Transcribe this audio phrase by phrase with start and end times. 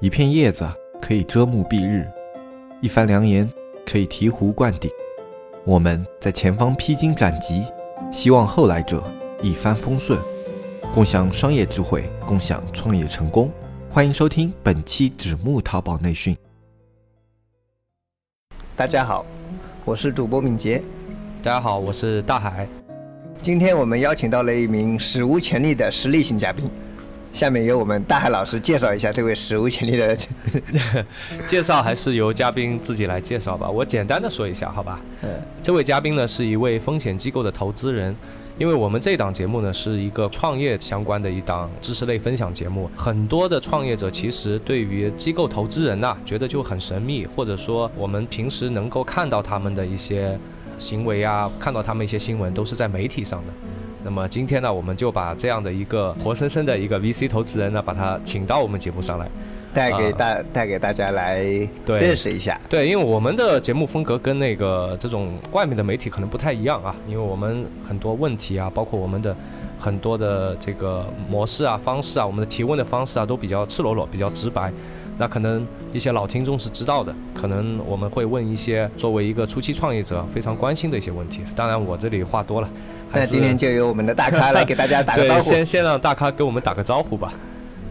[0.00, 0.66] 一片叶子
[0.98, 2.08] 可以遮目蔽日，
[2.80, 3.46] 一番良言
[3.84, 4.90] 可以醍醐灌顶。
[5.62, 7.66] 我们在前方披荆斩棘，
[8.10, 9.04] 希望后来者
[9.42, 10.18] 一帆风顺，
[10.90, 13.52] 共享商业智慧，共享创业成功。
[13.90, 16.34] 欢迎收听本期纸木淘宝内训。
[18.74, 19.26] 大家好，
[19.84, 20.82] 我是主播敏捷。
[21.42, 22.66] 大家好，我是大海。
[23.42, 26.70] 今天我们邀请到了一名史无前例的实力型嘉宾。
[27.32, 30.16] 下面由我们大海老师介绍一下这位史无前例的。
[31.46, 35.00] 介绍还是由嘉宾自己来介绍吧，我简单的说一下，好吧？
[35.22, 35.30] 嗯。
[35.62, 38.14] 这位嘉宾呢是一位风险机构的投资人，
[38.58, 50.38] 因为我们这档节目呢是一个创业相关的一档知识类分享节目，很多的创业者其实对于机构投资人呐觉得就很神秘，或者说我们平时能够看到他们的一些
[50.78, 53.52] 行为啊，看到他们一些新闻都是在媒体上的。
[54.02, 59.28] 那么今天呢，我们就把这样的一个活生生的一个 VC 投资人呢，把他请到我们节目上来，
[59.74, 61.42] 带给大带给大家来
[61.86, 62.58] 认识一下。
[62.68, 69.36] 对，因为我们的节目风格跟那个这种外面的媒体可能不太一样啊，因为我们很多问题啊，包括我们的
[69.78, 74.72] 很多的这个模式啊、方式啊，我们的提问的方式啊，都比较赤裸裸、比较直白。
[75.18, 81.42] 那可能一些老听众是知道的，可能我们会问一些作为一个初期创业者非常关心的一些问题。
[81.54, 82.68] 当然，我这里话多了。
[83.12, 85.40] 那今天就由我们的大咖来给大家打个 招呼。
[85.40, 87.32] 先先让大咖给我们打个招呼吧。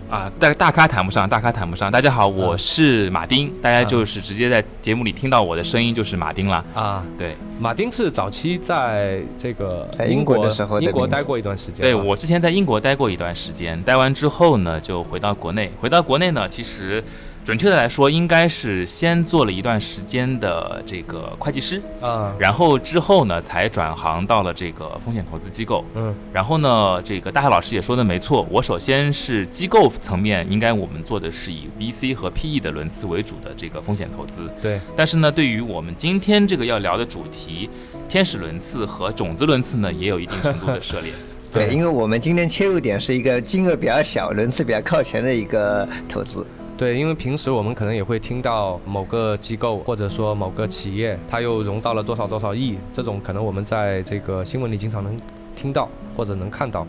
[0.10, 1.92] 啊，大大咖谈不上，大咖谈不上。
[1.92, 6.66] 大家好，我是马丁，大家就是直接在节目里听到我的声音就是马丁了。
[6.74, 11.82] 啊，对，马丁是早期在这个英国的时候，英国待过一段时间。
[11.86, 15.72] 对我之前在英国待过一段时间，待完之后呢，就回到国内。
[15.80, 17.04] 回到国内呢，其实。
[17.50, 37.68] 准确的来说，应该是先做了一段时间的这个会计师，啊，然后之后呢，才转行到了这个风险投资机构，嗯，然后呢，这个大海老师也说的没错，我首先是机构层面，应该我们做的是以 VC 和 PE 的轮次为主的这个风险投资，对，但是呢，对于我们今天这个要聊的主题，
[38.08, 41.14] 天使轮次和种子轮次呢，也有一定程度的 涉猎，
[41.52, 46.46] 对，因为我们今天切入点是一个金额比较小、轮次比较靠前的一个投资。
[46.80, 55.20] 对，因为平时我们可能也会听到某个机构或者说某个企业，它又融到了多少多少亿，这种可能我们在这个新闻里经常能
[55.58, 56.88] 听到或者能看到，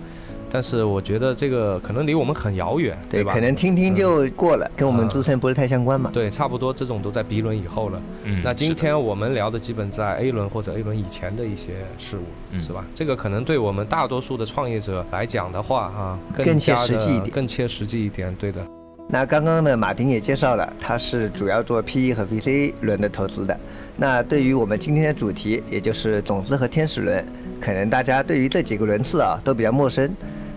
[0.49, 3.35] 但是我觉得这个可能离我们很遥远，对吧？
[3.35, 6.09] 可能听听就过了，跟我们自身不是太相关嘛。
[6.13, 8.01] 对，差不多这种都在 B 轮以后了。
[8.23, 12.85] 嗯，那今天我们聊的基本在 A 轮或者 A 轮以前的一些事物，是吧？
[12.95, 18.65] 这个可能对我们大多数的创业者来讲的话，哈，更切实际一点，更切实际一点，对的。
[19.13, 23.59] 那刚刚呢，马丁也介绍了，他是主要做 PE 和 VC 轮的投资的。
[23.97, 27.25] 那对于我们今天的主题，也就是种子和天使轮，
[27.61, 30.09] 可能大家对于这几个轮次啊都比较陌生。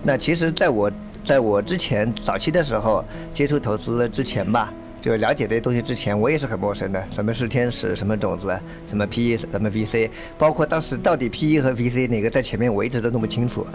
[0.03, 0.91] 那其实，在我
[1.25, 3.03] 在我之前早期的时候
[3.33, 4.71] 接触投资之前吧。
[5.03, 7.03] 就了解这些东西之前，我也是很陌生的。
[7.11, 7.93] 什么是天使？
[7.93, 8.57] 什么种子？
[8.87, 9.37] 什么 PE？
[9.37, 10.09] 什么 VC？
[10.37, 13.67] 包括当时到底 PE 和 VC 哪个在前面，我一直都弄不清楚。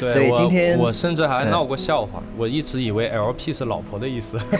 [0.00, 4.36] 对，所以今天我甚至还闹过笑话，我一直以为 LP 是老婆的意思。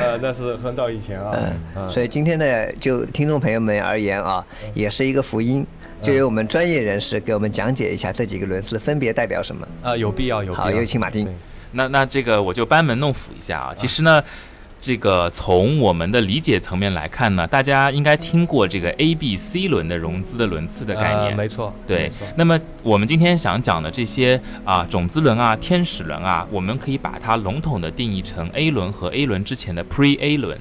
[0.00, 1.32] 呃，那是很早以前啊。
[1.76, 1.88] 嗯。
[1.88, 5.64] 所以今天呢，就听众朋友们而言啊，也是一个福音，
[6.02, 9.68] 就由我们专业人士给我们讲解一下这几个轮次分别代表什么。
[9.84, 10.64] 啊，有必要，有必要。
[10.64, 11.28] 好，有请马丁。
[11.76, 14.22] 那那这个我就班门弄斧一下啊，其实呢，
[14.80, 22.10] 这个从我们的理解层面来看呢，大家应该听过这个 A、B、C 轮的融资的轮次的概念，没错，对。
[22.36, 30.58] 那么我们今天想讲的这些啊，种子轮啊、天使轮啊，我们可以把它笼统的定义成 A 轮和 A 轮之前的 Pre A 轮。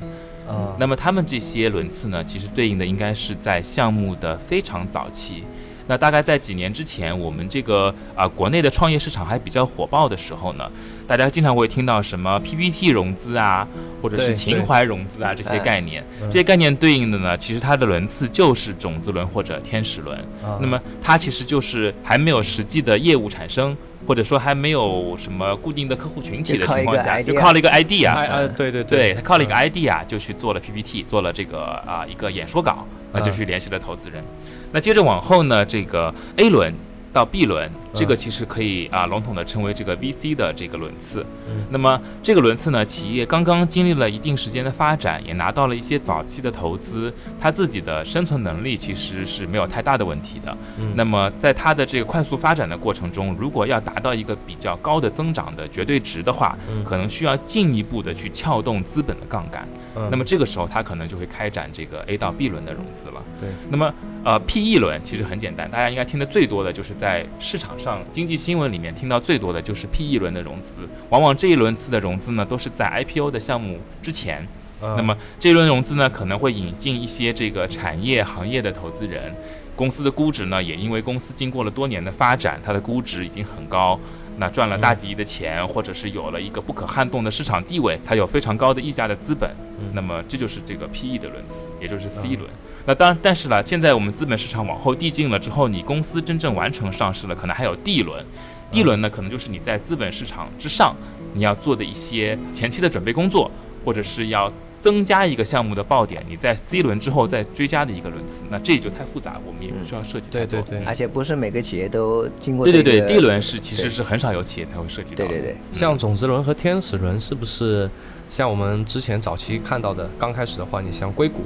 [0.48, 5.44] 啊，那么他们这些轮次呢，其实对应的应该是在项目的非常早期。
[5.88, 10.70] 那大概在几年之前，我们这个啊国内的创业市场还比较火爆的时候呢，
[11.08, 13.68] 大家经常会听到什么 PPT 融资啊，
[14.02, 16.04] 或者是情怀融资啊这些概念。
[16.30, 20.18] 这些概念对应的呢，其实它的轮次就是种子轮或者天使轮。
[20.60, 23.76] 那么它其实就是还没有实际的业务产生，
[24.08, 34.24] 或者说还没有什么固定的客户群体的情况下，就靠了一个 ID 啊，对对对，他靠了一个 ID 啊，就去做了 PPT，做了这个啊一个演说稿，那就去联系了投资人。
[34.72, 35.66] 那接着往后呢？
[35.66, 36.74] 这个 A 轮
[37.16, 41.26] 到 B 轮，这个其实可以啊笼统的称为这个 VC 的这个轮次。
[41.70, 50.58] 那么这个轮次呢，企业刚刚经历了一定时间的发展，也拿到了一些早期的投资，它自己的生存能力其实是没有太大的问题的。
[50.94, 59.66] 那么在它的这个快速发展的过程中，如果要达到一个比较高的增长的绝对值的话，可能需要进一步的去撬动资本的杠杆。
[60.12, 63.24] 那么这个时候，它可能就会开展这个 A 到 B 轮的融资了。
[63.40, 63.48] 对。
[63.70, 63.94] 那么
[64.26, 67.86] 呃 PE 轮其实很简单，大家应该听的最多的就是在市场上。
[67.86, 74.44] 上经济新闻里面听到最多的就是 PE 轮的融资，往往这一轮次的融资呢，都是在 IPO 的项目之前。
[74.82, 79.32] 那么这一轮融资呢，可能会引进一些这个产业行业的投资人，
[79.76, 84.00] 公司的估值呢，也因为公司经过了多年的发展，它的估值已经很高。
[84.38, 89.50] 那赚了大几亿的钱，或者是有了一个不可撼动的市场地位，它有非常高的溢价的资本，
[89.94, 92.50] 那么这就是这个 PE 的轮次，也就是 C 轮。
[92.86, 98.26] 那当然，但是呢，现在我们资本市场往后递进了之后，你公司真正完成上市了，可能还有 D 轮。
[98.72, 100.96] D 轮呢，可能就是你在资本市场之上，
[101.34, 103.50] 你要做的一些前期的准备工作，
[103.84, 104.52] 或者是要。
[104.86, 110.62] 增加一个项目的爆点，你在 C 轮之后再追加的一个轮次，那这也就太复杂，我们也不需要设计太多。
[110.62, 112.68] 对对对，而且不是每个企业都经过。
[112.68, 115.26] 对对对，D 轮是其实是很少有企业才会涉及到。
[115.26, 117.90] 对对对，像种子轮和天使轮是不是
[118.30, 120.08] 像我们之前早期看到的？
[120.20, 121.42] 刚开始的话，你像硅谷，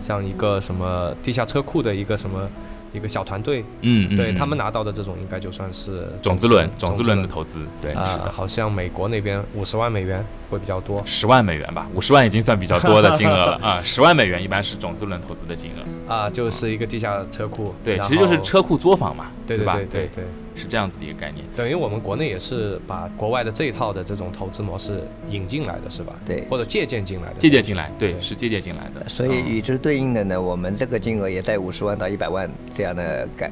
[0.00, 2.48] 像一个什么地下车库的一个什么。
[2.96, 7.16] 一个小团队，嗯，对他们拿到的这种应该就算是种子轮，种子轮。
[7.16, 16.12] 的投资，对，是的，好像美国那边五十万美元会比较多，十万美元吧，五十万已经算比较多的 金额了啊，十万美元一般是种子轮投资的金额。
[16.14, 19.78] 啊，就是一个地下车库，对，其实就是车库作坊嘛，对吧？
[19.90, 20.08] 对。
[20.14, 20.24] 对。
[20.56, 26.18] 是这样子的一个概念，等于我们国内也是把国外的这一套的这种投资模式引进来的是吧？
[26.24, 27.34] 对，或者借鉴进来的。
[27.38, 29.06] 借鉴进来，对，是借鉴进来的。
[29.08, 33.50] 所以与之对应的呢，我们这个金额也在五十万到一百万这样的概。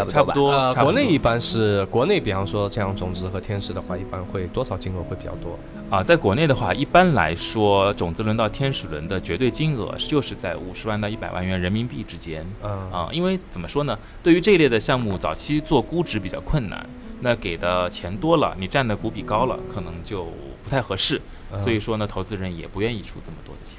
[0.00, 0.50] 对，差不多。
[0.50, 5.58] 呃，国内一般是国内，比方说这样种子和天使的话，一般会多少金额会比较多？
[5.90, 12.46] 啊，在国内的话，一般来说，种子轮到天使轮的绝对金额就是在五十万到一百万元人民币之间。
[12.62, 13.98] 嗯啊，因为怎么说呢？
[14.22, 16.88] 对于这一类的项目，早期做估值比较困难，
[17.20, 20.24] 那给的钱多了，你占的股比高了，可能就
[20.64, 21.20] 不太合适。
[21.62, 23.76] 所以说呢，投资人也不愿意出这么多的钱。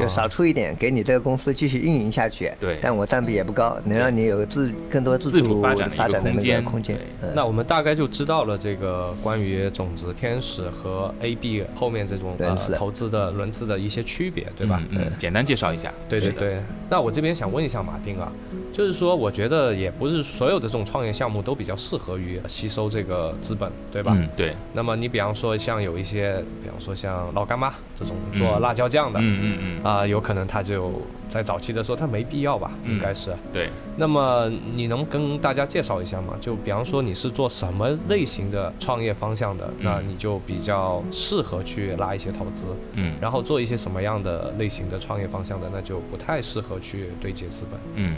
[0.00, 2.52] 就少出一点，给你这个公司继续运营下去。
[2.58, 6.64] 对，但我占比也不高，能让你有自更多自主发展的空间。
[6.64, 6.98] 空间。
[7.34, 14.82] 那我们大概就知道了这个关于种子天使和 A、B 后面这种呃投资的轮次的一些区别，对吧？
[14.90, 15.92] 嗯，简单介绍一下。
[16.08, 16.62] 对对对。
[16.90, 18.30] 那我这边想问一下马丁啊，
[18.72, 24.12] 就是说，我觉得也不是所有的这种创业项目都比较适合于吸收这个资本，对吧？
[24.16, 24.54] 嗯，对。
[24.72, 30.64] 那么你比方说像有一些，比方说像老干妈这种做辣椒酱的，嗯嗯嗯，啊，有可能他。
[30.64, 30.90] 就
[31.28, 32.70] 在早期的时候，他没必要吧？
[32.86, 33.68] 应该是对。
[33.98, 36.32] 那么你能跟大家介绍一下吗？
[36.40, 42.68] 就比方说你是做什么类型的创业方向的，那你就比较适合去拉一些投资。
[42.94, 43.14] 嗯。
[43.20, 47.78] 然后做一些什么样的类型的创业方向的，那就不太适合去对接资本。
[47.96, 48.16] 嗯，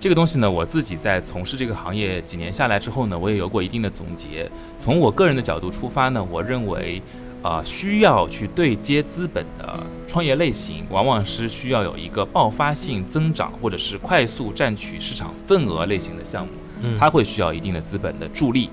[0.00, 4.50] 这个东西呢，我自己在从事这个行业几年下来之后呢，我也有过一定的总结。
[4.78, 7.02] 从我个人的角度出发呢，我认为。
[7.46, 16.52] 啊，需要去对接资本的创业类型，往往是需要有一个爆发性增长，或者是快速占取市场份额类型的项目。
[16.82, 18.68] 嗯，它会需要一定的资本的助力，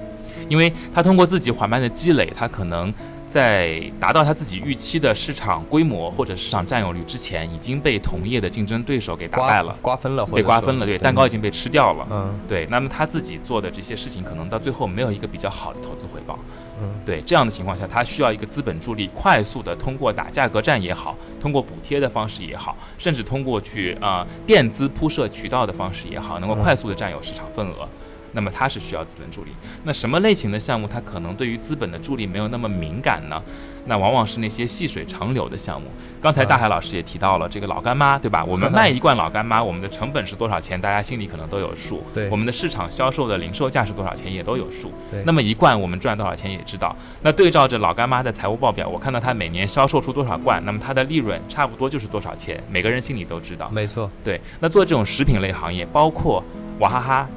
[0.50, 2.92] 因为它通过自己缓慢的积累，它可能
[3.34, 12.08] 在达到他自己预期的市场规模或者市场占有率之前，已经被同业的竞争对手给打败了，瓜分了，被瓜分了，对，蛋糕已经被吃掉了。
[12.12, 16.38] 嗯，对，那么他自己做的这些事情，可能到最后没有一个比较好的投资回报。
[16.80, 27.90] 嗯，对这样的情况下，他需要一个资本助力，快速的通过打价格战也好，通过补贴的方式也好，甚至通过去啊垫资铺设渠道的方式也好，能够快速的占有市场份额。
[28.34, 29.52] 那么它是需要资本助力。
[29.84, 33.42] 那什么类型的项目，它可能对于资本的助力没有那么敏感呢？
[33.86, 35.88] 那往往是那些细水长流的项目。
[36.22, 38.44] 刚才大海老师也提到了这个老干妈，对吧？
[38.46, 40.80] 我们卖一罐老干妈，我们的成本是多少钱？
[40.80, 42.02] 大家心里可能都有数。
[42.13, 44.90] 对，我们的市场销售的零售价是多少钱，也都有数。
[45.12, 46.96] 对，那么一罐我们赚多少钱也知道。
[47.22, 53.70] 那对照着老干妈的财务报表，我看到它每年销售出多少罐，那么它的利润差不多就是多少钱，每个人心里都知道。
[53.70, 54.10] 没错。
[54.24, 56.42] 对，那做这种食品类行业，包括
[56.80, 57.30] 娃哈哈。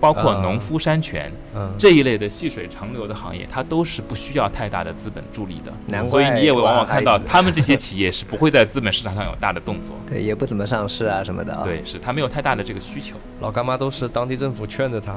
[0.00, 1.32] 包括农夫山泉
[1.78, 13.16] 这一类的细水长流的行业，它都是不需要太大的资本助力的，所以你也往往看到他们这些企业是不会在资本市场上有大的动作，对，也不怎么上市啊什么的啊，对，是他没有太大的这个需求。
[13.40, 15.14] 老干妈都是当地政府劝着他，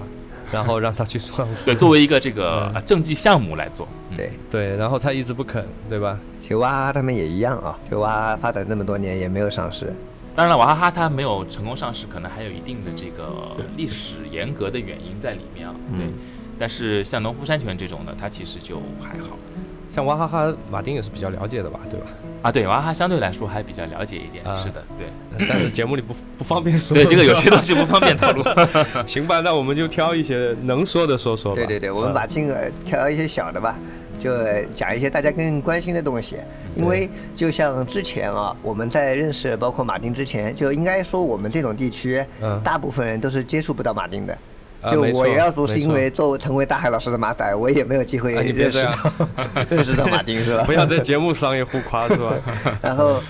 [0.51, 4.31] 然后让他去上市， 对，作为一个这个政绩项目来做，对。
[4.49, 6.17] 对，然后他一直不肯，对吧？
[6.39, 9.93] 其实娃哈哈他们也一样啊，就娃哈哈发展这么多年也没有上市。
[10.35, 15.75] 当然了，娃哈哈它没有成功上市，可能还有一定的这个历史严格的原因在里面啊。
[15.97, 16.05] 对，
[16.57, 19.37] 但是像农夫山泉这种呢，它其实就还好。
[19.89, 22.05] 像娃哈哈，马丁也是比较了解的吧，对吧？
[22.43, 24.41] 啊，对，娃哈哈相对来说还比较了解一点。
[24.55, 25.07] 是的，对。
[25.49, 26.95] 但是节目里不 不方便说。
[26.95, 28.41] 对，这个有些东西不方便透露。
[29.05, 31.55] 行吧，那我们就挑一些能说的说说吧。
[31.55, 33.75] 对对对，我们把金额挑一些小的吧。
[34.21, 34.31] 就
[34.75, 36.37] 讲一些大家更关心的东西，
[36.75, 42.23] 因为就像之前啊，我们在认识包括马丁之前，就应该说我们这种地区，
[42.63, 44.37] 大部分人都是接触不到马丁的。
[44.91, 48.95] 就我要不是因为做成为大海老师的马仔，我也没有机会认识到
[49.69, 50.63] 认识到马丁是吧？
[50.69, 52.33] 不要在节目上也互夸是吧？
[52.81, 53.21] 然后。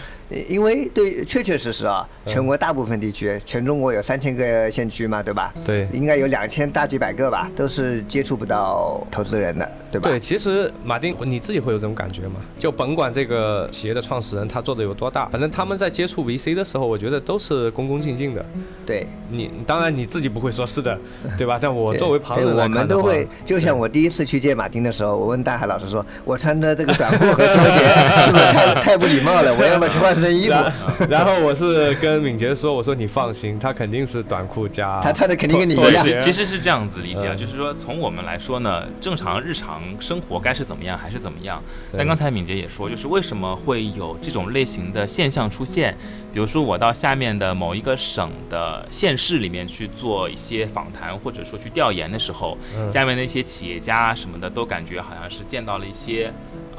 [0.48, 5.54] 因为对，确确实实啊，全国大部分地区，全中国有三千个县区嘛，对吧？
[5.66, 10.10] 对，应该有两千大几百个吧，都是接触不到投资人的，对吧？
[10.10, 12.36] 对，其实马丁，你自己会有这种感觉吗？
[12.58, 18.46] 就甭管这个企业的创始人他做的有多大，反正他们在接触 VC 的时候，我觉得都是恭恭敬敬的。
[18.86, 20.98] 对，你当然你自己不会说是的，
[21.38, 21.58] 对吧？
[21.62, 29.54] 但我作为旁人我们都会，就像我第一次去见马丁的时候，我问大海老师说：“我穿的这个短裤和拖鞋是不是太太不礼貌了？
[29.54, 30.54] 我要不要去换？”身衣服，
[31.10, 41.62] 然后我是跟敏捷说：“我说你放心，他肯定是短裤加， 他穿的肯定跟你一样。”其实是这样子理解啊，就是说从我们来说呢，正常日常生活该是怎么样还是怎么样。
[41.98, 45.98] 但刚才敏捷也说，就是为什么会有这种类型的现象出现？
[46.32, 52.58] 比如说我到下面的某一个省的县市里面去做一些访谈，或者说去调研的时候，
[52.90, 56.32] 下面那些企业家什么的都感觉好像是见到了一些。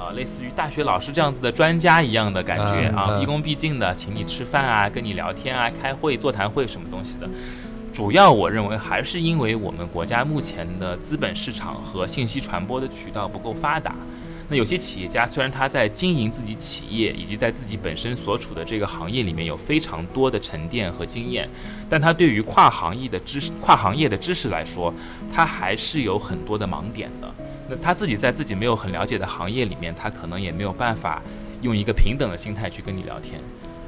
[0.03, 7.29] 呃，类似于大学老师这样子的专家一样的感觉啊，毕恭毕敬的请你吃饭啊，跟你聊天啊，开会座谈会什么东西的。
[7.93, 13.95] 主要我认为还是因为我们国家目前的资本市场和信息传播的渠道不够发达。
[14.49, 21.49] 那有些企业家虽然他在经营自己企业以及在自己本身所处的这个行业里面有非常多的沉淀和经验，
[21.89, 24.93] 但他对于跨行业的知识、跨行业的知识来说，
[25.33, 27.33] 他还是有很多的盲点的。
[27.81, 31.23] 他自己在自己没有很了解的行业里面，他可能也没有办法
[31.61, 33.41] 用一个平等的心态去跟你聊天，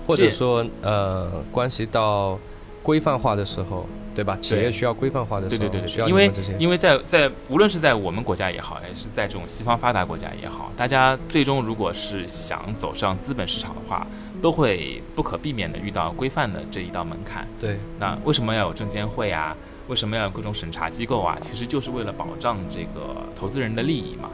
[0.07, 2.39] 或者说，呃，关系到
[2.83, 4.39] 规范化的时候，对吧？
[4.41, 14.07] 企业需要规范化的时候，对对对对，因为因为在在无论是在我们国家也好，还是在这种西方发达国家也好，大家最终如果是想走上资本市场的话，
[14.41, 17.47] 都会不可避免的遇到规范的这一道门槛。
[17.59, 19.57] 对，那为什么要有证监会啊？
[19.89, 21.37] 为什么要有各种审查机构啊？
[21.41, 24.31] 其实就是为了保障这个投资人的利益嘛。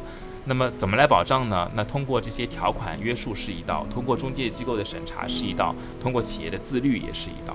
[0.47, 1.71] 那么怎么来保障呢？
[1.75, 7.55] 那通过这些条款约束是一道，通过中介机构的审查是一道，通过企业的自律也是一道。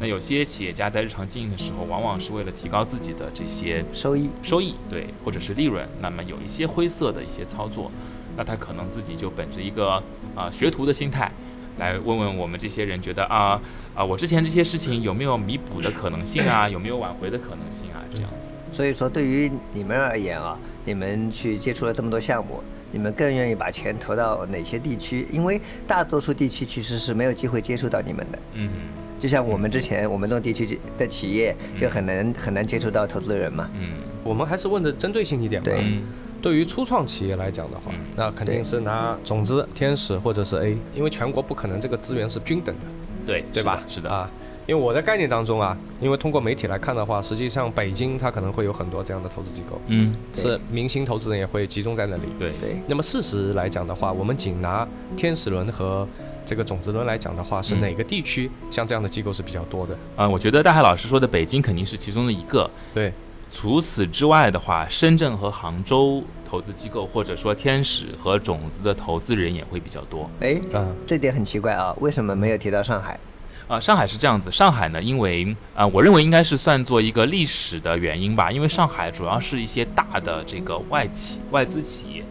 [0.00, 5.86] 那有些企业家在日常经营的时候，往往是为了提高自己的这些收益，收益对，或者是利润。
[6.00, 7.90] 那么有一些灰色的一些操作，
[8.36, 10.02] 那他可能自己就本着一个
[10.34, 11.30] 啊学徒的心态。
[11.78, 13.60] 来问问我们这些人，觉得啊
[13.94, 16.68] 啊，我之前这些事情有没有弥补的可能性啊？
[16.70, 18.02] 有没有挽回的可能性啊？
[18.14, 18.52] 这样子。
[18.72, 25.26] 所以说，对于你们而言啊，你们去接触了这么多项目，你们更愿意把钱投到哪些地区？
[25.30, 28.38] 因为大多数地区其实是没有机会接触到你们的。
[28.54, 28.70] 嗯。
[29.18, 33.70] 就像我们之前，我们这种地区的企业就很难很难接触到投资人嘛。
[33.74, 33.98] 嗯。
[34.24, 35.70] 我们还是问的针对性一点吧。
[35.70, 36.02] 对。
[36.42, 42.86] 对于初创企业来讲的话，那肯定是拿种子、天使或者是 A，因为全国不可能这个资源是均等的，
[43.24, 43.82] 对对吧？
[43.86, 44.28] 是的啊，
[44.66, 52.76] 因为我的概念当中啊，因为通过媒体来看的话，实际上北京它可能会有很多这样的投资机构，嗯，是明星投资人也会集中在那里，对对。
[52.88, 56.06] 那么事实来讲的话，我们仅拿天使轮和
[56.44, 59.96] 这个种子轮来讲的话，是哪个地区像这样的机构是比较多的？
[60.16, 63.12] 啊，我觉得大海老师说的北京肯定是其中的一个，对。
[63.52, 70.28] 除此之外的话，深圳和杭州投资机构或者说天使和种子的投资人也会比较多。
[70.40, 73.20] 哎，嗯，这点很奇怪啊，为什么没有提到上海？
[73.68, 82.24] 啊，上海是这样子，上海呢，因为啊，我认为应该是算作一个历史的原因吧，因为上海主要是一些大的这个外企、外资企业，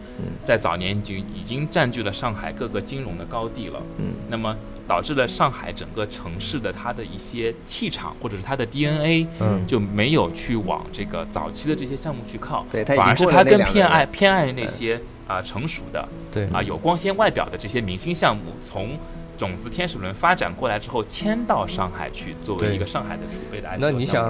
[0.44, 3.80] 在早年就已经占据了上海各个金融的高地了。
[4.00, 4.58] 嗯，那么。
[4.91, 19.00] 导致了上海整个城市的它的一些气场，或者是它的 DNA，嗯，就没有去往这个早期的这些项目去靠，对，反而是它更偏爱偏爱那些啊成熟的，对，啊有光鲜外表的这些明星项目，从
[19.38, 24.29] 种子天使轮发展过来之后，迁到上海去，作为一个上海的储备的那你想，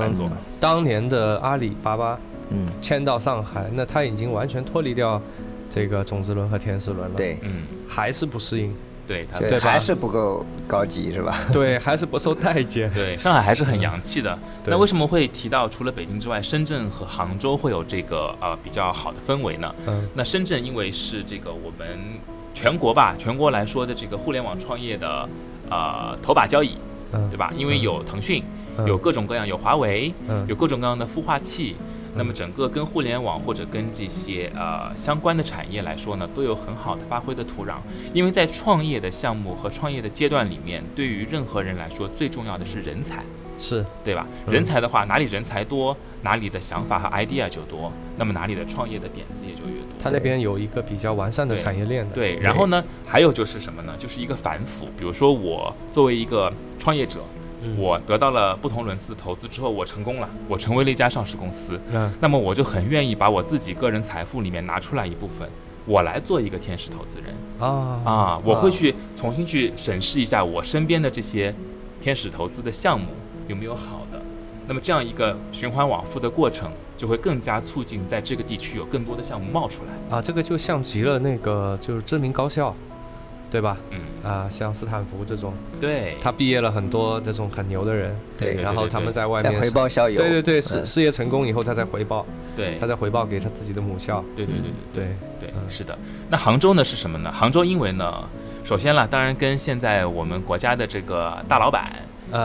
[0.60, 2.20] 当年的阿里巴巴，
[2.52, 5.20] 嗯，迁到上海，那他已经完全脱离掉
[5.72, 8.72] 这个种子轮和天使轮了，对，嗯，还是不适应。
[9.08, 11.40] 对，它对还是不够高级，是吧？
[11.52, 12.92] 对，还是不受待见。
[12.94, 14.38] 对，上海还是很洋气的。
[14.66, 19.74] 那为什么会提到除了北京之外，深圳和杭州会有这个呃比较好的氛围呢？
[19.88, 21.88] 嗯，那深圳因为是这个我们
[22.54, 25.28] 全国吧，全国来说的这个互联网创业的
[25.70, 26.78] 呃头把交椅，
[27.30, 27.50] 对吧？
[27.58, 28.44] 因为有腾讯，
[28.86, 30.14] 有各种各样，有华为，
[30.48, 31.76] 有各种各样的孵化器。
[32.16, 37.76] 那么整个跟互联网或者跟这些呃相关的产业来说呢，都有很好的发挥的土壤。
[38.14, 43.24] 因为在创业的项目和创业的阶段里面，对于任何人来说，最重要的是人才，
[43.60, 44.28] 是对吧？
[44.48, 49.88] 人才的话，哪里人才多，哪里的想法和 idea 就多，那么哪里的创业的点子也就越多。
[50.02, 52.14] 他那边有一个比较完善的产业链的。
[52.14, 53.94] 对，然后呢，还有就是什么呢？
[53.98, 54.88] 就是一个反腐。
[54.98, 57.22] 比如说我作为一个创业者。
[57.78, 61.80] 我得到了不同轮次的投资之后，我成功了，我成为了一家上市公司。
[61.92, 65.48] 嗯，那么我就很愿意把我自己个人财富里面拿出来一部分，
[65.86, 68.42] 我来做一个天使投资人啊啊！
[68.44, 71.54] 我会去重新去审视一下我身边的这些
[72.02, 73.08] 天使投资的项目
[73.48, 74.22] 有没有好的。
[74.68, 80.22] 那么这样一个循环往复的过程，就会更加促进在这个地区有更多的项目冒出来啊！
[80.22, 82.74] 这个就像极了那个就是知名高校。
[83.52, 83.78] 对吧？
[83.92, 95.04] 嗯啊，像斯坦福这种，对，他毕业了很多这种很牛的人，对，然后他们在外面回报校友，对对对，事事业成功以后他再回报，对，他再回报给他自己的母校，对对对对
[95.40, 95.98] 对对，是的。
[96.30, 97.32] 那杭州呢是什么呢？
[97.32, 98.24] 杭州因为呢，
[98.64, 101.92] 首先啦，当然跟现在我们国家的这个大老板。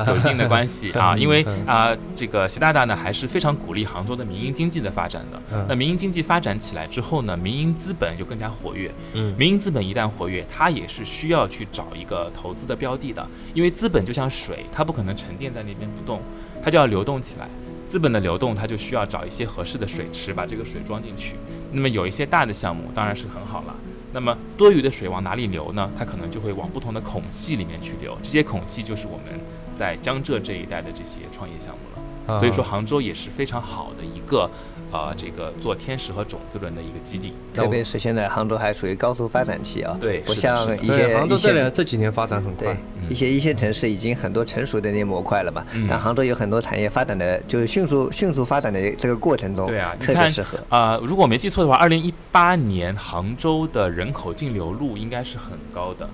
[0.06, 5.40] 有一定的关系 啊，因为啊，这个习大大呢还是非常鼓励杭州的民营经济的发展的。
[5.68, 8.92] 那民营经济发展起来之后呢，民营资本就更加活跃。
[9.14, 16.20] 嗯，民营资本一旦活跃，它也是需要去找一个投资的标的的，因为资本就像水，它不可能沉淀在那边不动，
[16.62, 17.48] 它就要流动起来。
[17.86, 21.36] 资本的流动，它就需要找一些合适的水池，把这个水装进去。
[21.70, 23.74] 那么有一些大的项目当然是很好了。
[24.16, 25.90] 那么多余的水往哪里流呢？
[25.94, 28.16] 它可能就会往不同的孔隙里面去流。
[28.22, 29.38] 这些孔隙就是我们。
[29.74, 34.50] 在江浙这一带的这些创业项目了，所以说杭州也是非常好的一个，
[34.92, 37.32] 呃，这个做天使和种子轮的一个基地。
[37.52, 42.76] 特别是现在杭州还处于高速发展期啊，对，不像一些杭州这两这几年发展很快，
[43.08, 45.64] 一些一线城市已经很多成熟的那些模块了嘛。
[45.88, 50.98] 但杭州有很多产业发展的，就是迅速迅速发展的这个过程中，对啊，特别适合啊。
[51.02, 56.08] 如果我没记错的话，二零一八年杭州的人口净流入应该是很高的，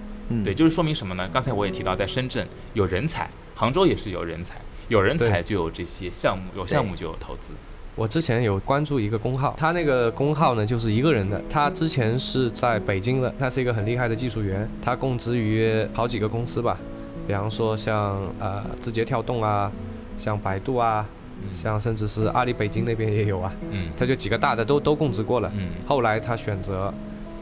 [0.45, 1.29] 对，就是说明什么呢？
[1.33, 3.29] 刚才我也提到，在深圳有人才。
[3.55, 4.57] 杭州也是有人才，
[4.89, 7.53] 有人才就有这些项目，有项目就有投资。
[7.95, 16.79] 我之前有关注一个公号，他那个公号呢就是一个人的，他之前是在北京的，他是一个很厉害的技术员，他供职于好几个公司吧，
[17.27, 19.71] 比方说像呃字节跳动啊，
[20.17, 21.07] 像百度啊，
[21.53, 26.93] 像甚至是阿里北京那边也有啊，嗯，他就几个大的都都供职过了，嗯，后来他选择。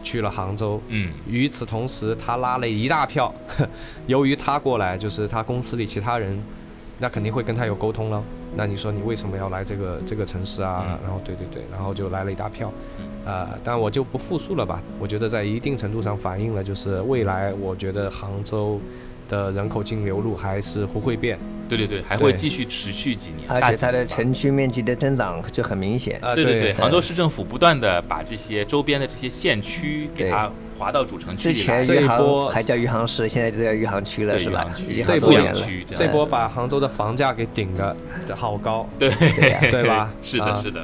[0.02, 3.30] 去了杭州，嗯，与此同时，他拉了一大票。
[4.08, 6.42] 由于他过来，就是他公司里其他人，
[6.98, 8.24] 那肯定会跟他有沟通了。
[8.56, 10.98] 那你说你为什么要来这个这个城市啊？
[11.02, 12.72] 然后对对对，然后就来了一大票。
[13.24, 14.82] 啊，但我就不复述了吧。
[14.98, 18.80] 我觉得在一定程度上反映了，就是未来，我觉得杭州。
[19.28, 26.34] 的人口净流入还是不会变，对对对，还会继续持续几年，而且它的城区面积的增长就很明显啊。
[26.34, 34.66] 对对对，杭州市政府不断的把这些周边的这些县区给它划到主城区之前余杭还叫余杭市，现在就叫余杭区了，是吧？
[35.04, 35.32] 这波
[35.86, 37.94] 这波把杭州的房价给顶的
[38.34, 39.10] 好高，对
[39.70, 40.10] 对吧？
[40.22, 40.80] 是的，是的。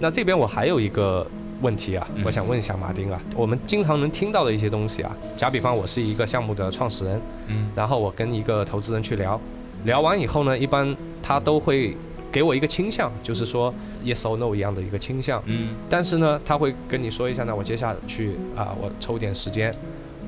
[0.00, 1.26] 那这边我还有一个。
[1.60, 9.40] 问题啊，我想问一下马丁啊，我们经常能听到的一些东西啊，假比方我是一个项目的创始人，嗯，然后我跟一个投资人去聊，
[9.84, 11.96] 聊完以后呢，一般他都会
[12.30, 13.72] 给我一个倾向，就是说
[14.04, 19.74] yes or no 一样的一个倾向，嗯，但是呢，他会跟你说一下，那我接下去啊，我抽点时间，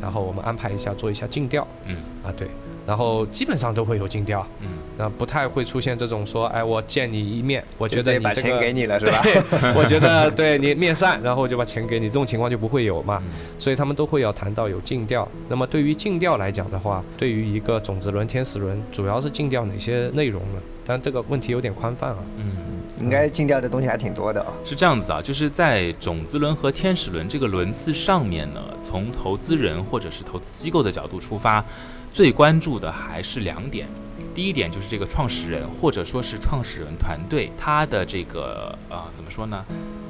[0.01, 2.49] 然后我们安排一下做一下尽调，嗯，啊对。
[2.87, 9.23] 然后基本上都会有尽调，嗯，那不太会出现这种说，哎，我见你一面，我觉得你把钱给你了是吧？
[9.77, 13.23] 我觉得对你面善，然后就把钱给你，这种情况就不会有嘛。
[13.59, 15.29] 所以他们都会要谈到有尽调。
[15.49, 20.61] 那么对于尽调来讲的话，对于一个种子轮、天使轮，主要是尽调哪些内容呢？
[20.91, 22.19] 但这个问题有点宽泛啊。
[22.37, 22.57] 嗯，
[22.99, 24.53] 应该禁掉的东西还挺多的啊。
[24.65, 31.65] 是这样子啊，就是在种子轮和天使轮这个轮次上面呢，从投资人或者是投资机构的角度出发。
[32.13, 33.87] 最关注的还是两点，
[34.35, 39.65] 第一点就是这个创始人或者说是创始人团队，他的这个呃怎么说呢？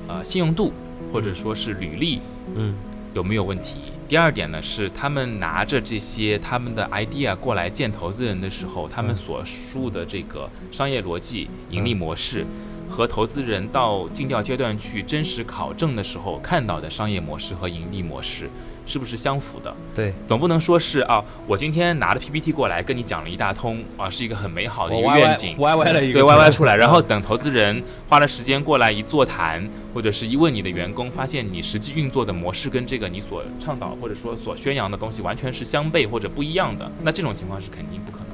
[0.09, 0.73] 呃，信用度
[1.13, 2.23] 或者说是履历，
[2.57, 2.75] 嗯，
[3.13, 3.75] 有没有问题？
[4.09, 12.45] 第二点呢是他们拿着这些他们的 idea 过来见投资人的时候，他们所述的这个商业逻辑、盈利模式，
[12.91, 18.51] 和投资人到尽调阶段去真实考证的时候看到的商业模式和盈利模式。
[18.87, 19.73] 是不是相符的？
[19.95, 38.30] 对，总不能说是啊，我今天拿着 PPT 过来跟你讲了一大通啊，是一个很美好的一个愿景歪歪的一个对歪歪出来，然后等投资人花了时间过来一座谈，或者是一问你的员工，发现你实际运作的模式跟这个你所倡导或者说所宣扬的东西完全是相悖或者不一样的，那这种情况是肯定不可能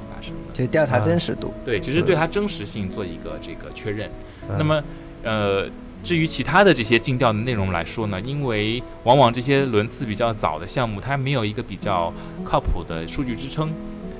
[0.56, 4.10] 就调查真实度，对，其实对它真实性做一个这个确认。
[4.58, 4.82] 那么，
[5.22, 5.68] 呃。
[6.02, 12.12] 至于其他的这些尽调的内容来说呢，因为往往这些轮次比较早的项目，它没有一个比较
[12.44, 13.72] 靠谱的数据支撑，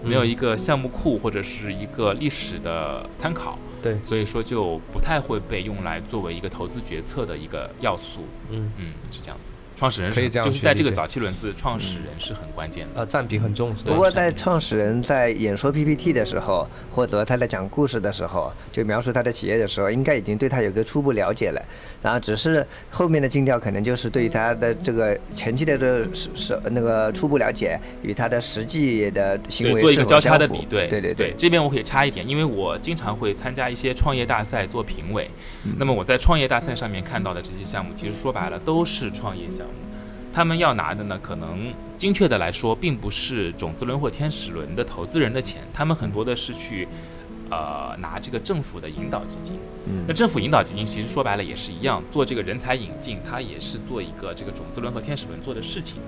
[0.03, 8.22] 没有一个项目库或者是一个历史的参考，对，所以说就不太会被用来作为一个投资决策的一个要素。
[8.51, 9.53] 嗯嗯，是这样子。
[9.77, 13.01] 创始人可以这样就是在这个早期轮次，创始人是很关键的。
[13.01, 13.75] 呃，占比很重。
[13.85, 21.62] 不过在创始人在演说 PPT 的时候，或者他在讲故事的时候，就描述他的企业的时候，应该已经对他有个初步了解了。
[22.03, 30.89] 然后只是后面的尽调可能就是对他的这个前期的这个是是那个初步了解与他的实际的行，为做一个交叉的比对。
[30.89, 35.31] 对对对，这边我可以插一点，因为我经常会参加一些创业大赛做评委。
[35.79, 39.66] 那么我在创业大赛上面看到的这些项目，其实说白了都是创业项目。
[40.37, 46.87] 他们要拿的呢，可能精确的来说，并不是种子轮或天使轮的投资人的钱，他们很多的是去。
[47.49, 49.55] 呃，拿这个政府的引导基金，
[49.87, 56.03] 嗯那政府引导基金其实说白了也是一样，做这个人才引进，它也是做一个这个种子轮和天使轮做的事情。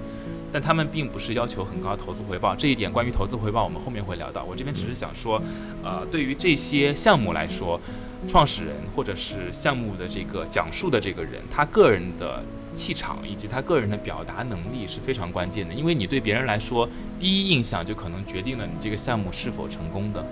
[0.52, 4.42] 但他们并不是要求很高的投资回报，这一点关于投资回报我们后面会聊到。
[4.42, 5.40] 我这边只是想说，
[5.84, 7.80] 呃，对于这些项目来说，
[8.26, 12.42] 创始人或者是项目的这个讲述的这个人，他个人的
[12.74, 20.24] 气场以及他个人的表达能力是非常关键的，因为你对别人来说，第一印象就可能决定了你这个项目是否成功的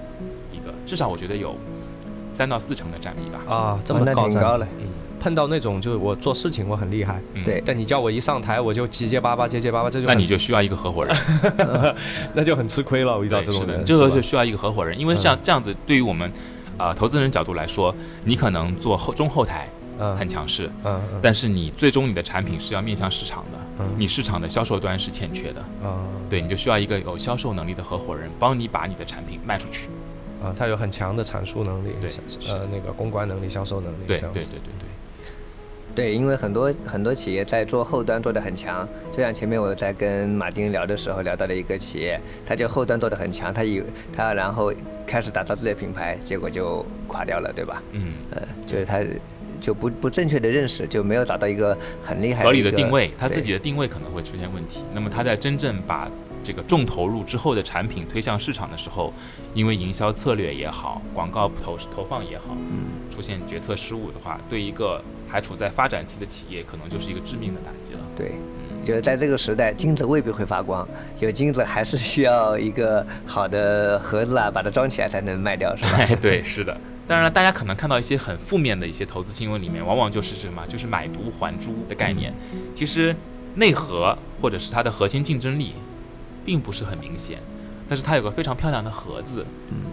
[0.52, 1.56] 一个，至少我觉得有
[2.30, 3.54] 三到四成的占比吧。
[3.54, 4.66] 啊，这么高高了。
[4.78, 11.16] 嗯，碰到那种就是我做事情我很厉害，嗯对但你叫我一上台我就结结巴巴结结巴巴，这就那你就需要一个合伙人。
[12.34, 13.16] 那就很吃亏了。
[13.16, 16.30] 我遇到这种人，这个就需要一个合伙人，因为像这样子，对于我们，
[16.76, 17.94] 呃，投资人角度来说，
[18.24, 20.16] 你可能做后中后台嗯。
[20.16, 21.20] 很强势，嗯嗯。
[21.22, 23.86] 但是你最终你的产品是要面向市场的，嗯。
[23.96, 26.06] 你市场的销售端是欠缺的，嗯。
[26.28, 29.88] 对，你就需要一个有销售能力的合伙人，帮你把你的产品卖出去。
[30.42, 32.10] 啊，他有很强的阐述能力，对
[32.46, 43.82] 呃那个公关能力、销售能力，对对对对对，对，因为很多很多企业在做后端做的很强，就像前面我在跟马丁聊的时候聊到了一个企业，他就后端做的很强，他以
[44.14, 44.70] 他然后
[45.06, 47.82] 开始打造自己的品牌，结果就垮掉了，对吧？
[47.92, 48.98] 嗯，呃，就是他
[49.66, 54.84] 就不不正确的认识，就没有找到一个很厉害合理的定位，他自己的定位可能会出现问题。
[54.94, 56.08] 那么他在真正把
[56.40, 59.12] 这个重投入之后的产品推向市场的时候，
[59.54, 68.00] 因为营销策略也好，广告投投放也好，嗯，出现决策失误的话，对一个还处在发展期的企业，可能就是一个致命的打击了。
[68.14, 68.34] 对。
[68.70, 70.86] 嗯，就是在这个时代，金子未必会发光，
[71.18, 75.90] 有金子还是需要一个好的盒子啊，把它装起来才能卖掉，是吧？
[75.98, 76.80] 哎， 对，是的。
[77.06, 82.34] 当然了，大家可能看到一些很负面的一些投资新闻里面，往往就是什么，就是买椟还珠的概念。
[82.74, 83.14] 其实
[83.54, 85.74] 内核或者是它的核心竞争力，
[86.44, 87.38] 并不是很明显，
[87.88, 89.46] 但是它有个非常漂亮的盒子，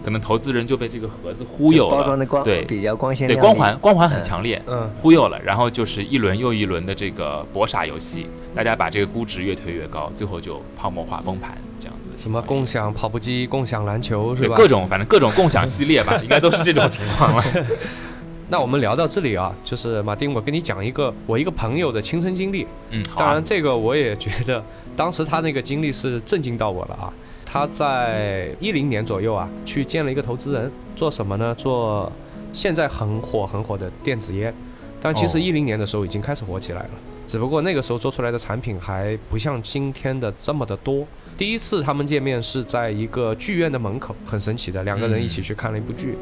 [0.04, 14.56] 可能投资人就被这个盒子忽悠了，包装的光对比较光鲜对，光环光环很强烈，嗯忽悠了，然后就是一轮又一轮的这个搏傻游戏，大家把这个估值越推越高，最后就泡沫化崩盘这样什么共享跑步机、共享篮球是吧？
[14.56, 17.44] 各种反正各种共享系列吧， 应该都是这种情况了。
[18.50, 22.66] 那我们聊到这里啊，就是马丁，我跟你讲一个我一个朋友的亲身经历。
[22.90, 24.62] 嗯，啊当然，，这个我也觉得，
[24.94, 27.12] 当时他那个经历是震惊到我了啊。
[27.46, 31.54] 他在一零年左右啊，去见了一个投资人，做什么呢？
[31.54, 32.12] 做
[32.52, 34.52] 现在很火很火的电子烟。
[35.00, 36.90] 但其实哦一零年的时候已经开始火起来了，
[37.26, 41.06] 只不过那个时候做出来的产品还不像今天的这么的多。
[41.36, 46.16] 第一次他们见面是在一个剧院的门口，很神奇的，两个人一起去看了一部剧，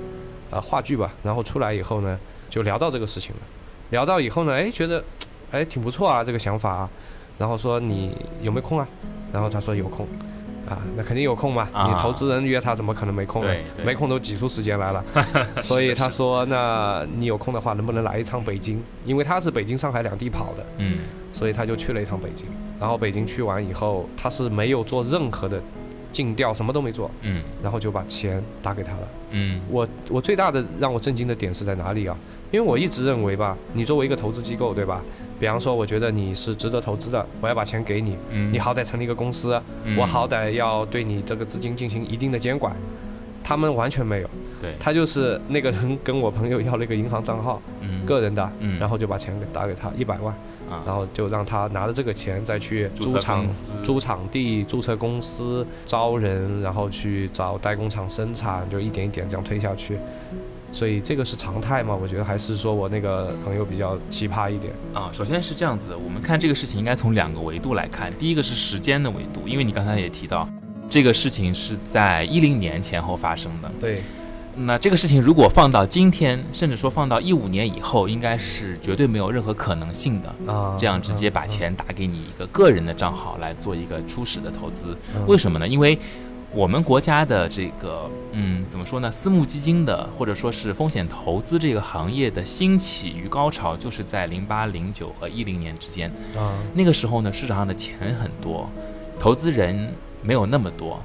[0.51, 1.13] 啊、话剧吧。
[1.23, 3.41] 然后出来以后呢，就聊到这个事情了。
[3.91, 5.05] 聊到以后呢，哎，觉得，
[5.51, 6.91] 哎，挺不错啊，这个想法啊。
[7.39, 8.89] 然后说你有没有空啊？
[9.33, 10.07] 然后他说有空，
[10.67, 11.69] 啊，那肯定有空嘛。
[11.73, 15.05] 啊你投资人约他，怎么可能没空呢没空都挤出时间来了。
[15.63, 18.83] 所以他说，那你有空的话，能不能来一趟北京？
[19.05, 20.99] 因为他是北京、上海两地跑的，嗯
[21.33, 22.47] 所以他就去了一趟北京。
[22.79, 25.61] 然后北京去完以后，他是没有做任何的
[26.11, 29.09] 尽调，什么都没做，嗯然后就把钱打给他了。
[29.31, 32.17] 嗯我我最大的让我震惊的点是在哪里啊？
[32.51, 35.03] 因为我一直认为吧，你作为一个投资机构，对吧？
[35.41, 42.77] 比方说，我觉得你是值得投资的，我要把钱给你，嗯，你好歹成立一个公司，嗯我好歹要对你这个资金进行一定的监管。
[43.45, 50.33] 他们完全没有，对，他就是那个人跟我朋友要了一个银行账号，嗯个人的，嗯然后就把钱给打给他一百万，
[50.73, 53.47] 啊然后就让他拿着这个钱再去租场
[53.85, 59.99] 租场地、注册公司、招人，然后去找代工厂生产，就一点一点这样推下去。
[60.73, 61.95] 所以这个是常态嘛？
[61.95, 64.73] 我觉得还是说我那个朋友比较奇葩一点。
[64.95, 68.11] 啊，首先是这样子，我们看这个事情应该从两个维度来看。
[68.17, 70.49] 第一个是时间的维度，因为你刚才也提到，
[70.89, 73.71] 这个事情是在一零年前后发生的。
[73.79, 74.01] 对，
[74.55, 80.53] 那这个事情如果放到今天，甚至说放到一五年以后，应该是绝对没有任何可能性的。
[80.53, 85.67] 啊，这样直接把钱打给你一个个人的账号来做一个初始的投资，嗯为什么呢？
[85.67, 85.99] 因为
[86.55, 89.11] 我们国家的这个，嗯，怎么说呢？
[89.11, 96.11] 私募基金的或者说是风险投资这个行业的兴起与高潮，就是在零八、零九和一零年之间。
[96.37, 98.69] 啊，那个时候呢，市场上的钱很多，
[99.19, 101.03] 投资人没有那么多，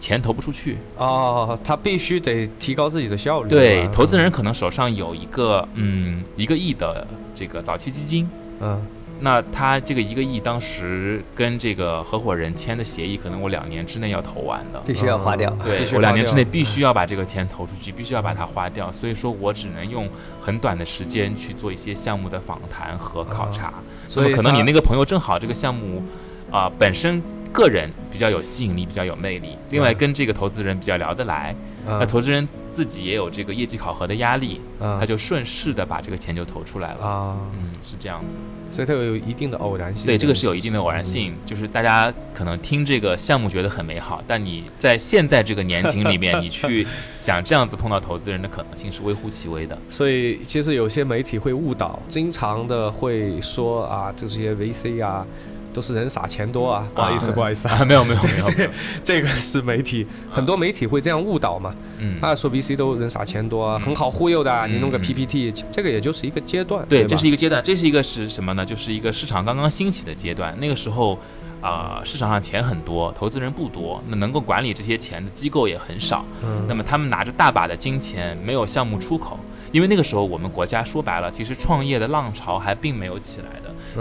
[0.00, 0.78] 钱投不出去。
[0.96, 3.48] 哦，他必须得提高自己的效率。
[3.48, 8.28] 对，投资人可能手上有一个，嗯，一个亿的这个早期基金，
[8.60, 8.80] 嗯
[9.20, 14.80] 那他这个一个亿当时跟这个合伙人签的协议，可能我两年之内要投完的。
[14.84, 15.48] 必须要花掉。
[15.60, 20.08] 嗯对我两年之内必须要把这个钱投出去，必须要把它花掉，所以说我只能用
[20.40, 23.72] 很短的时间去做一些项目的访谈和考察。
[24.08, 26.02] 所以可能你那个朋友正好这个项目
[26.50, 27.22] 啊、本身
[27.54, 31.54] 个人比较有吸引力，比较有魅力，另外嗯跟这个投资人比较聊得来，
[31.86, 37.06] 嗯那投资人自己也有这个业绩考核的压力，嗯他就顺势的把这个钱就投出来了。
[37.06, 38.36] 啊，嗯，是这样子。
[38.72, 40.04] 所以它有一定的偶然性。
[40.04, 46.84] 对，这个是有一定的偶然性，就是大家可能听这个项目觉得很美好，但你在现在这个年景里面， 你去
[47.20, 49.78] 想这样子碰到投资人的可能性是微乎其微的。
[49.88, 55.24] 所以其实有些媒体会误导，经常的会说啊，这些 VC 啊，
[55.74, 56.88] 都是人傻钱多啊。
[56.94, 58.70] 不好意思，不好意思啊，啊，没有没有没有，
[59.02, 61.74] 这个是媒体，很多媒体会这样误导嘛。
[61.98, 66.86] 嗯，他说 VC 都人傻钱多啊，很好忽悠的你弄个嗯 PPT，这个也就是一个阶段。
[66.88, 68.64] 对，吧这是一个阶段，这是一个是什么呢？
[68.64, 71.18] 就是一个市场刚刚兴起的阶段，那个时候。
[71.64, 76.22] 啊、市场上钱很多，投资人不多，那能够管理这些钱的机构也很少。
[76.42, 79.40] 嗯那么他们拿着大把的金钱，没有项目出口，
[79.72, 83.58] 因为那个时候我们国家说白了，其实创业的浪潮还并没有起来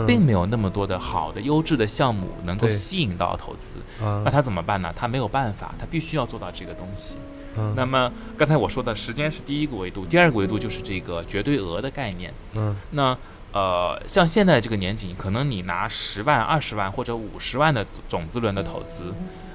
[0.07, 3.77] 并没有那么多的好的优质的项目能够吸引到投资。
[4.01, 4.93] 啊那他怎么办呢？
[4.95, 7.17] 他没有办法，他必须要做到这个东西。
[7.57, 12.33] 嗯那么刚才我说的时间是第一个维度，第二个维度就是这个绝对额的概念。
[12.55, 13.17] 嗯那
[13.51, 19.13] 呃，像现在这个年景，可能你拿十万、二十万或者五十万的种子轮的投资，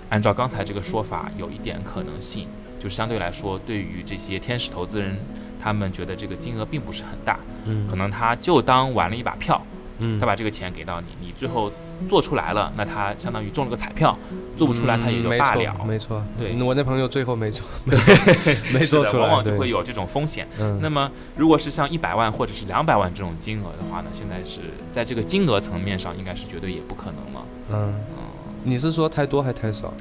[0.08, 2.46] 按照刚才这个说法，有一点可能性，
[2.78, 5.18] 就是相对来说，对于这些天使投资人，
[5.60, 9.60] 他们觉得这个金额并不是很大，嗯可能他就当玩了一把票，
[9.98, 11.70] 嗯他把这个钱给到你，你最后
[12.08, 14.16] 做出来了，那他相当于中了个彩票，
[14.56, 15.84] 做不出来他也就罢了。
[15.86, 17.64] 没错，对嗯我那朋友最后没做
[18.72, 20.46] 没做的做出来，往往就会有这种风险。
[20.60, 24.60] 嗯那么，如果是像一百万或者是两百万这种金额的话呢，现在是
[24.92, 27.46] 在这个金额层面上，应该是绝对也不可能了。
[27.70, 28.24] 嗯，嗯，
[28.64, 29.92] 你是说太多还太少？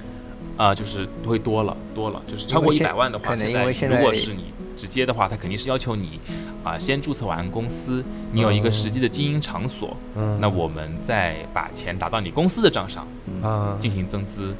[0.57, 6.19] 啊、就是会多了，多了，就是超过一百万的话，现在如果是你直接的话，他肯定是要求你
[6.63, 13.07] 啊、先注册完公司，你有一个实际的经营场所，嗯，那我们再把钱打到你公司的账上
[13.43, 14.53] 嗯，进行增资。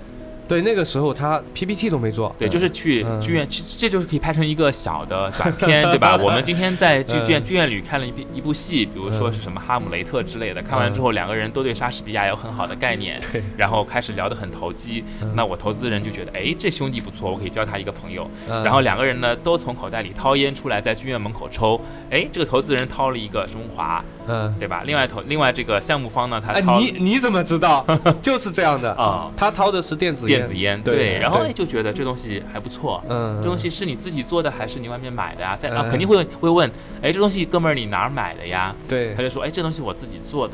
[0.48, 6.18] 对，那个时候他 PPT 都没做，对，就是去嗯剧院，其实这就是可以拍成一个小的短片，对吧？
[6.22, 15.04] 我们今天在剧院嗯剧院里看了一部一部戏，比如说是什么《哈姆雷特》之类的，看完之后两个人都对莎士比亚有很好的概念，对，然后开始聊得很投机。
[15.22, 18.30] 嗯那我投资人就觉得，哎，这兄弟不错，我可以交他一个朋友。
[18.50, 21.80] 嗯然后两个人呢都从口袋里掏烟出来，在剧院门口抽。
[22.10, 24.84] 哎，这个投资人掏了一个中华，嗯，对吧？
[24.86, 27.86] 另外投另外这个项目方呢，他哎，掏你你怎么知道？
[28.22, 33.04] 就是这样的啊 他掏的是电子烟，电子烟，对对然后哎就觉得这东西还不错。
[33.10, 35.58] 嗯，这东西是你自己做的还是你外面买的呀？
[35.60, 36.70] 在啊，嗯肯定会会问，
[37.02, 38.76] 哎，这东西哥们儿你哪儿买的呀？
[38.88, 40.54] 对他，就说，哎，这东西我自己做的。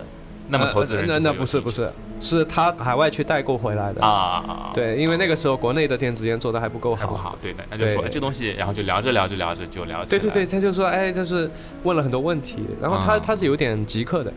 [0.50, 11.50] 那么投资人呃那不是不是，是他海外去代购回来的啊，对，因为那个时候国内的电子烟做的还不够还不好，对的，那就说这东西，然后就聊着聊着聊着就聊起来对对对，他就说，哎，就是
[11.84, 14.34] 问了很多问题，然后他、啊他是有点极客的，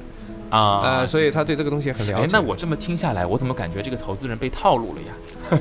[0.50, 5.12] 啊，呃，所以他对这个东西很了解。，哎那我这么听下来，我怎么感觉这个投资人被套路了呀？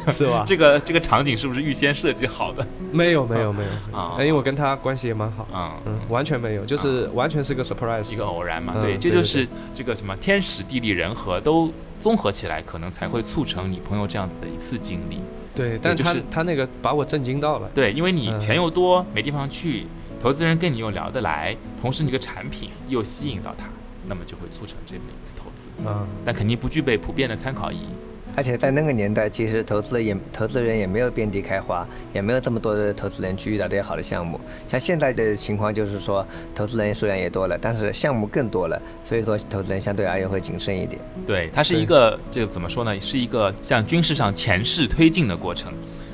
[0.11, 0.43] 是吧？
[0.47, 2.65] 这个这个场景是不是预先设计好的？
[2.91, 4.15] 没有没有没有，啊。
[4.17, 11.71] 哎因为我跟他关系也蛮好，啊嗯，完全没有，就是完全是个 surprise，一个偶然嘛，嗯对，这就是这个什么天时地利人和都
[12.01, 15.19] 综合起来，可能才会促成你朋友这样子的一次经历。
[15.55, 18.39] 对，但他、就是他那个把我震惊到了，对，因为你嗯。
[18.39, 19.87] 钱又多，没地方去，
[20.21, 23.65] 投资人跟你又聊得来，同时你个产品又吸引到他，
[24.07, 25.65] 那么就会促成这么一次投资。
[25.85, 27.89] 嗯，但肯定不具备普遍的参考意义。
[28.37, 34.37] 而且在那个年代，其实投资也投资人也没有遍地开花，也没有这么多的投资人去遇到这些好的项目。
[34.69, 40.99] 像现在的情况就是说，投资人数量也多了，但是项目更多了，所以说投资人相对而言会谨慎一点。
[41.25, 42.99] 对，它是一个这个怎么说呢？
[42.99, 45.71] 是一个向军事上前势推进的过程。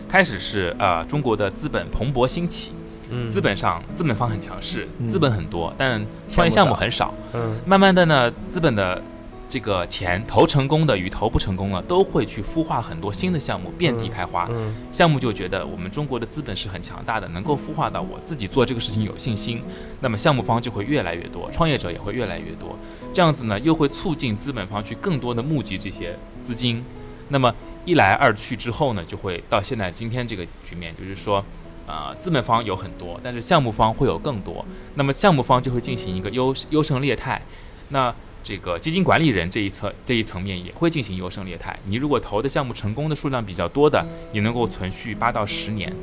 [0.07, 2.71] 开始是呃中国的资本蓬勃兴起，
[3.11, 5.07] 嗯，资本上资本方很强势，嗯。
[5.07, 7.13] 资本很多，但创业项目很少。
[7.33, 7.59] 嗯。
[7.65, 9.01] 慢慢的呢，资本的
[9.49, 14.47] 这个钱投成功的与投不成功了，都会去孵化很多新的项目，遍地开花。
[14.51, 14.73] 嗯。
[14.91, 19.61] 项目就觉得我们中国的资本是很强大的，能够孵化到我自己做这个事情有信心，
[19.99, 22.77] 那么项目方就会越来越多，创业者也会越来越多，
[23.13, 26.81] 这样子呢又会促进资本方去更多的募集这些资金，
[27.27, 31.43] 那么一来二去之后呢，就会到现在今天这个局面，就是说，
[31.91, 34.65] 呃，资本方有很多，但是项目方会有更多。
[34.95, 37.41] 那么项目方就会进行一个优优胜劣汰。
[37.89, 41.77] 那这个基金管理人这一侧这一层面也会进行优胜劣汰。
[41.85, 45.93] 你如果投的项目成功的数量比较多的，你能够存续八到十年。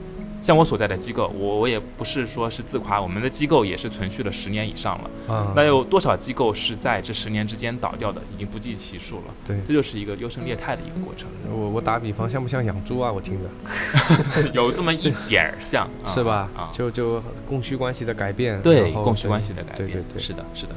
[0.40, 5.10] 像我所在的机构，我我也不是说是自夸，我们的机构也是存续了十年以上了。
[5.28, 9.24] 嗯，那有多少机构是在这十年之间倒掉的，已经不计其数了。
[9.46, 11.28] 对，这就是一个优胜劣汰的一个过程。
[11.52, 13.12] 我我打比方，像不像养猪啊？
[13.12, 13.48] 我听着
[14.54, 16.48] 有这么一点儿像， 是吧？
[16.56, 18.60] 啊，就就供需关系的改变。
[18.62, 19.88] 对，供需关系的改变。
[19.88, 20.72] 对对对，是的，是的。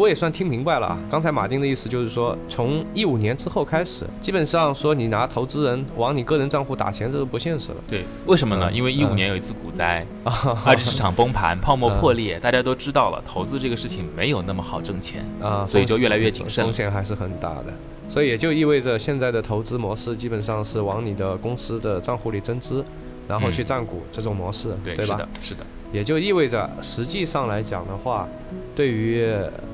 [0.00, 7.76] 我也算听明白了啊，刚才马丁的意思就是说，从一五年之后开始，基本上说你拿投资人往你个人账户打钱，这是不现实了。
[7.86, 8.72] 对，为什么呢？
[8.72, 10.06] 因为一五年有一次股灾，
[10.64, 17.66] 二级市场崩盘， 泡沫破裂，大家都知道了，投资这个事情没有那么好挣钱啊，所以就越来越谨慎，风险还是很大的。
[18.08, 22.82] 所以也就意味着现在的投资模式基本上是往你的公司的账户里增资，
[23.28, 25.04] 然后去占股这种模式，对吧？
[25.04, 25.66] 是的，是的。
[25.92, 28.28] 也就意味着，实际上来讲的话，
[28.74, 29.24] 对于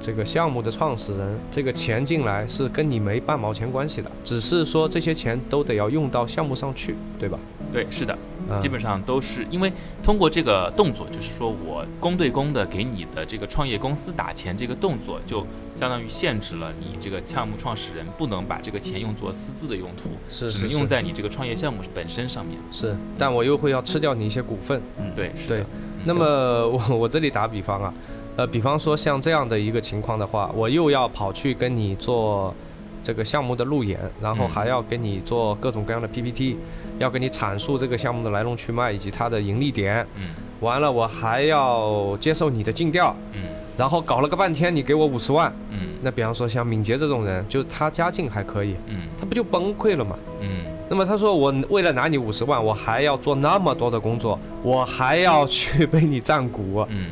[0.00, 7.38] 这个项目的创始人，这个钱进来是跟你没半毛钱关系的，只是说这些钱都得要用到项目上去，对吧？
[7.72, 8.16] 对，是的。
[8.56, 9.72] 基本上都是因为
[10.04, 22.56] 通过这个动作，就是说我公对公的给你的这个创业公司打钱，这个动作就相当于限制了你这个项目创始人不能把这个钱用作私自的用途，是只能用在你这个创业项目本身上面。
[22.70, 24.80] 是，但我又会要吃掉你一些股份。
[24.96, 25.66] 嗯，对，是的。
[26.06, 26.24] 那么
[26.68, 27.94] 我我这里打比方啊，
[28.36, 32.54] 呃，比方说像这样的一个情况的话，我又要跑去跟你做
[33.02, 36.56] 这个项目的路演，然后还要给你做各种各样的 PPT。
[36.98, 43.42] 要给你阐述这个项目的来龙去脉以及它的盈利点，嗯，完了我还要接受你的尽调，嗯，
[43.76, 50.16] 然后搞了个半天你给我五十万，嗯，那比方说像敏捷这种人，就他家境还可以，嗯，他不就崩溃了吗？
[50.40, 57.06] 嗯，那么他说我为了拿你五十万，我还要做那么多的工作，我还要去被你占股，嗯，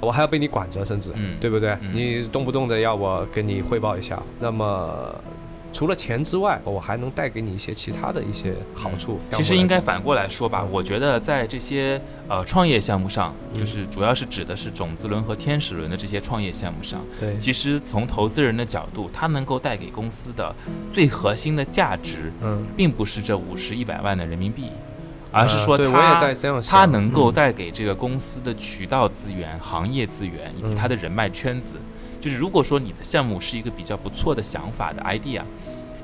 [0.00, 1.76] 我还要被你管着，甚至，嗯，对不对？
[1.92, 5.14] 你动不动的要我跟你汇报一下，那么。
[5.72, 9.20] 除了钱之外，我还能带给你一些其他的一些好处。
[9.30, 17.04] 其实应该反过来说吧，我觉得在这些呃创业项目上，就是主要是指的是种子轮和天使轮的这些创业项目上。
[17.20, 20.54] 对，其实从投资人的角度，他能够带给公司的
[20.92, 24.70] 最核心的价值，嗯，并不是这五十一百万的人民币，
[25.30, 31.76] 而是说他他能够带给这个公司的渠道资源、行业资源以及他的人脉圈子。
[32.20, 35.42] 就是如果说你的项目是一个比较不错的想法的 idea，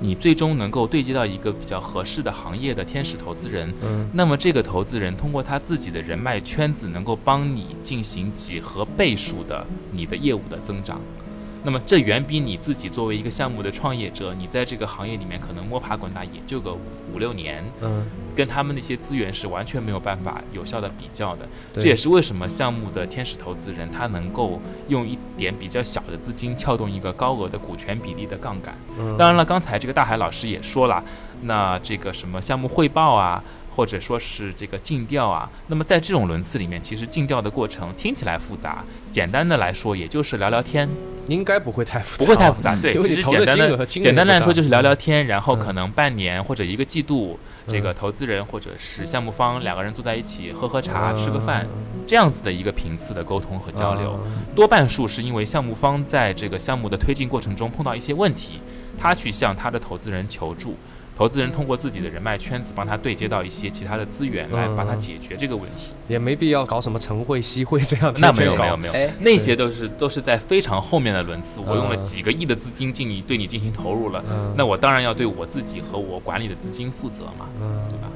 [0.01, 11.01] 你最终能够对接到一个比较合适的行业的天使投资人，嗯，那么这个投资人通过他自己的人脉圈子，能够帮你进行几何倍数的你的业务的增长。
[11.65, 16.79] 那么这远比你自己作为一个项目的创业者，你在这个行业里面可能摸爬滚打也就个五
[17.15, 18.05] 五六年，嗯，
[18.37, 21.49] 跟他们那些资源是完全没有办法有效的比较的。
[21.73, 28.77] 这也是为什么项目的天使投资人他能够用一点比较小的资金撬动一个高额的股权比例的杠杆。
[29.17, 31.03] 当然了，刚才这个大海老师也说了，
[31.43, 33.43] 那这个什么项目汇报啊。
[33.75, 40.89] 或者说是这个尽调啊，那么在这种轮次里面，其实尽调的过程听起来复杂，简单的来说，也就是聊聊天，
[41.27, 42.77] 应该不会太复杂，不会太复杂。
[42.77, 51.67] 对，其实简单的简单来说就是聊聊天，然后可能半年或者一个季度，这个投资人或者是项目方两个人坐在一起喝喝茶、吃个饭，
[52.07, 54.19] 这样子的一个频次的沟通和交流，
[54.55, 58.61] 多半数是因为项目方在这个项目的推进过程中碰到一些问题，
[58.97, 60.77] 他去向他的投资人求助。
[61.17, 68.13] 投资人通过自己的人脉圈子帮他对接到一些其他的资源来帮他解决这个问题，也没必要搞什么晨会、夕会这样。
[68.19, 74.25] 那没有没有没有，那些都是都是在非常后面的轮次，我用了几个亿的资金进你对你进行投入了，
[74.57, 77.47] 那我当然要对我自己和我管理的资金负责嘛，
[77.89, 78.09] 对吧？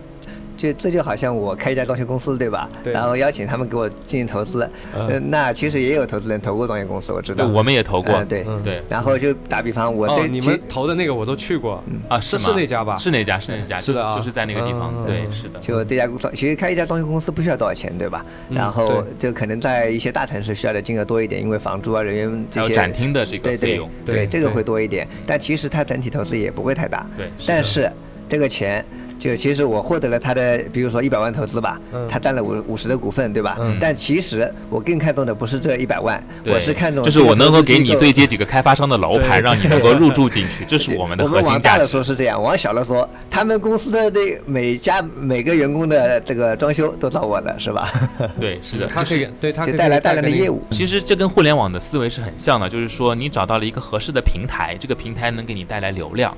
[0.58, 2.68] 就这就好像我开一家装修公司，对吧？
[2.82, 2.92] 对。
[2.92, 7.46] 然后邀请他们给我进行投资，嗯，那其实也有投资人投过装修公司，我知道。
[7.46, 8.24] 对，我们也投过。
[8.24, 8.82] 对对。
[8.88, 12.96] 然后就打比方，我对你们投的那个我都去过啊，是是那家吧？
[12.96, 14.92] 是那家，是那家，是的啊，就是在那个地方。
[15.06, 15.60] 对，是的。
[15.60, 18.26] 就这家公司，其实开一家装修公司不需要多少钱，对吧？
[18.50, 22.74] 然后就可能在一些大城市需要的金额多一点，因为房租啊、人员这些。
[22.74, 23.88] 展厅的这个费用。
[24.04, 27.06] 对，这个会多一点，但其实它整体投资也不会太大。
[27.16, 27.30] 对。
[27.46, 27.88] 但是
[28.28, 28.84] 这个钱。
[29.18, 33.58] 就其实我获得了他的，比如说一百万投资吧，他占了五五十的股份，对吧？
[33.80, 41.52] 但其实我更看重的不是这一百万，我是看重就是我能够给你对接几个开发商的楼盘，让你能够入住进去， 这是我们的核心价值。
[41.52, 47.90] 往大了说是这样，往小了说，他们公司的这每家每个员工的这个装修都找我的，是吧？
[48.40, 50.62] 对，是的，他可以对他带来大量的业务。
[50.70, 56.36] 其实这跟互联网的思维是很像的，就是说你找到了一个合适的平台，这个平台能给你带来流量。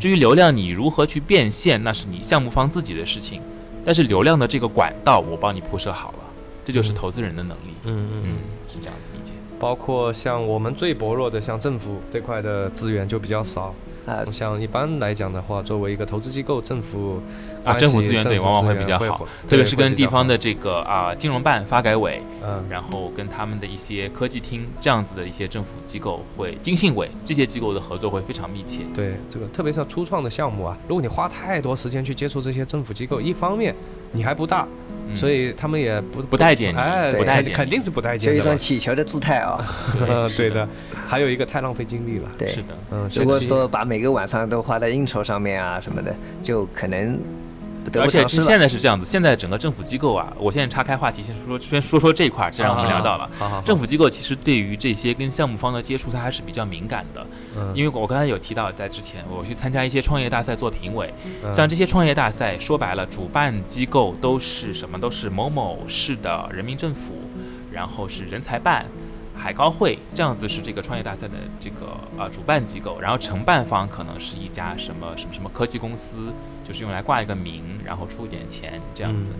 [0.00, 3.42] 至于流量你如何去变现，那是你项目方自己的事情。
[3.84, 6.18] 但是流量的这个管道我帮你铺设好了，
[6.64, 7.74] 这就是投资人的能力。
[7.82, 8.36] 嗯嗯嗯，
[8.72, 9.32] 是这样子理解。
[9.58, 13.74] 包括像我们最薄弱的，像政府这块的资源就比较少。
[14.06, 17.20] 啊，像一般来讲的话，作为一个投资机构，政府
[17.64, 28.80] 啊，政府资源对往往会比较好，特别是跟地方的这个啊金融办、发改委，嗯，然后跟他们的一些科技厅这样子的一些政府机构，会经信委这些机构的合作会非常密切。
[28.94, 33.74] 对，这个特别是初创的项目啊，如果你花太多时间去接触这些政府机构，一方面
[34.12, 34.66] 你还不大。
[35.14, 38.36] 所以他们也不不待见，哎，不待见，肯定是不待见的。
[38.38, 39.62] 就一种乞求的姿态啊，
[40.38, 40.66] 对 的。
[41.06, 42.68] 还有一个太浪费精力了，对，是的。
[42.90, 47.18] 嗯，如果说把每个晚上都花在应酬上面啊什么的，就可能。
[47.94, 53.30] 而且是现在是这样子，现在整个政府机构啊，我现在岔开话题，先说说先说说这块儿，既然我们聊到了，
[53.64, 57.26] 政府机构其实对于这些跟项目方的接触，它还是比较敏感的。
[57.56, 61.12] 嗯，因为我刚才有提到，在之前我去参加一些创业大赛做评委，
[61.52, 64.98] 像这些创业大赛，说白了，主办机构都是什么？
[64.98, 67.14] 都是某某市的人民政府，
[67.72, 68.86] 然后是人才办。
[69.34, 76.32] 海高会这样子是这个创业大赛的这个呃主办机构，然后承办方可能是一家什么什么什么科技公司，
[76.64, 79.32] 就是用来挂一个名，然后出一点钱这样子。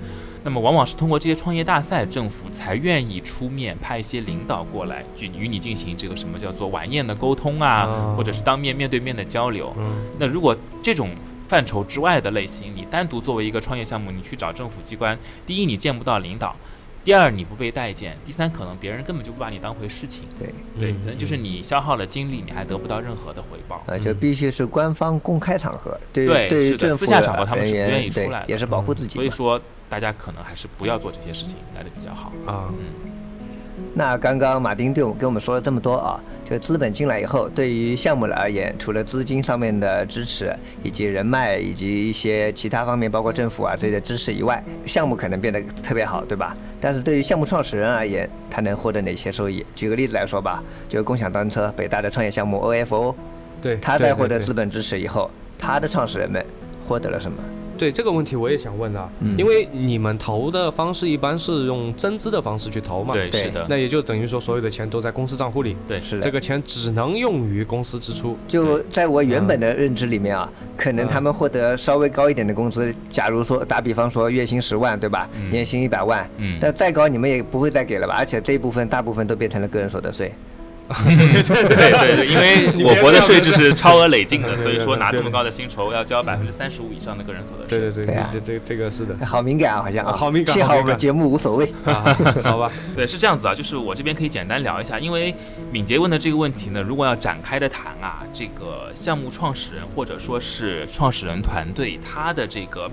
[0.44, 9.72] 那么往往是通过这些创业大赛，政府才愿意出面派一些领导过来，去与你进行这个什么叫做晚宴的沟通啊，或者是当面面对面的交流。
[10.18, 11.10] 那如果这种
[11.48, 15.16] 范畴之外的类型，你单独作为一个创业项目，你去找政府机关，
[15.46, 16.56] 第一你见不到领导。
[17.04, 20.22] 第二，你不被待见；第三，可能别人根本就不把你当回事情。
[20.38, 23.82] 对对，可能就是你消耗了精力，你还得不到任何的回报。
[23.86, 25.98] 呃，就必须是官方公开场合。
[26.12, 29.14] 对对于私下场合他们是不愿意出来的，也是保护自己。
[29.14, 32.70] 所以说，大家可能还是不要做这些事情来的比较好啊。
[32.70, 33.11] 嗯。
[33.94, 36.18] 那刚刚马丁对我们跟我们说了这么多啊，
[36.48, 46.56] 就资本进来以后，对于项目而言，除了资金上面的支持，以及人脉，以及一些其他方面，包括政府啊这些支持以外，项目可能变得特别好，对吧？
[46.80, 49.64] 但是对于项目创始人而言，他能获得哪些收益？
[49.74, 53.14] 举个例子来说吧，就共享单车，北大的创业项目 OFO，
[53.60, 56.44] 对，他在获得资本支持以后，他的创始人们
[56.88, 57.38] 获得了什么？
[57.82, 63.12] 对这个问题我也想问啊，因为你们投的方式一般是用增资的方式去投嘛？
[63.12, 63.66] 对，是的。
[63.68, 65.76] 那也就等于说所有的钱都在公司账户里。
[65.88, 66.22] 对，是的。
[66.22, 68.38] 这个钱只能用于公司支出。
[68.46, 75.28] 就在我原本的认知里面啊，可能他们获得稍微高一点的工资，假如说打比方说月薪十万，对吧？
[75.50, 76.24] 年薪一百万。
[76.36, 76.58] 嗯。
[76.60, 78.14] 但再高你们也不会再给了吧？
[78.16, 80.32] 而且这一部分大部分都变成了个人所得税。
[80.92, 87.78] 对对对，因为 我国的税制是 超额累进的，所以说拿这么高的薪酬要交百分之三十五以上的个人所得税。
[87.78, 90.54] 对对对，这这这个是的，好敏感啊，好像啊， 好敏感。
[90.56, 91.72] 幸好我们节目无所谓，
[92.42, 92.70] 好吧？
[92.94, 95.34] 对，是这样子啊，就是我这边可以简单聊一下，因为
[95.70, 102.90] 敏捷问的这个问题呢，如果要展开的谈啊，这个项目创始人或者说是创始人团队他的这个。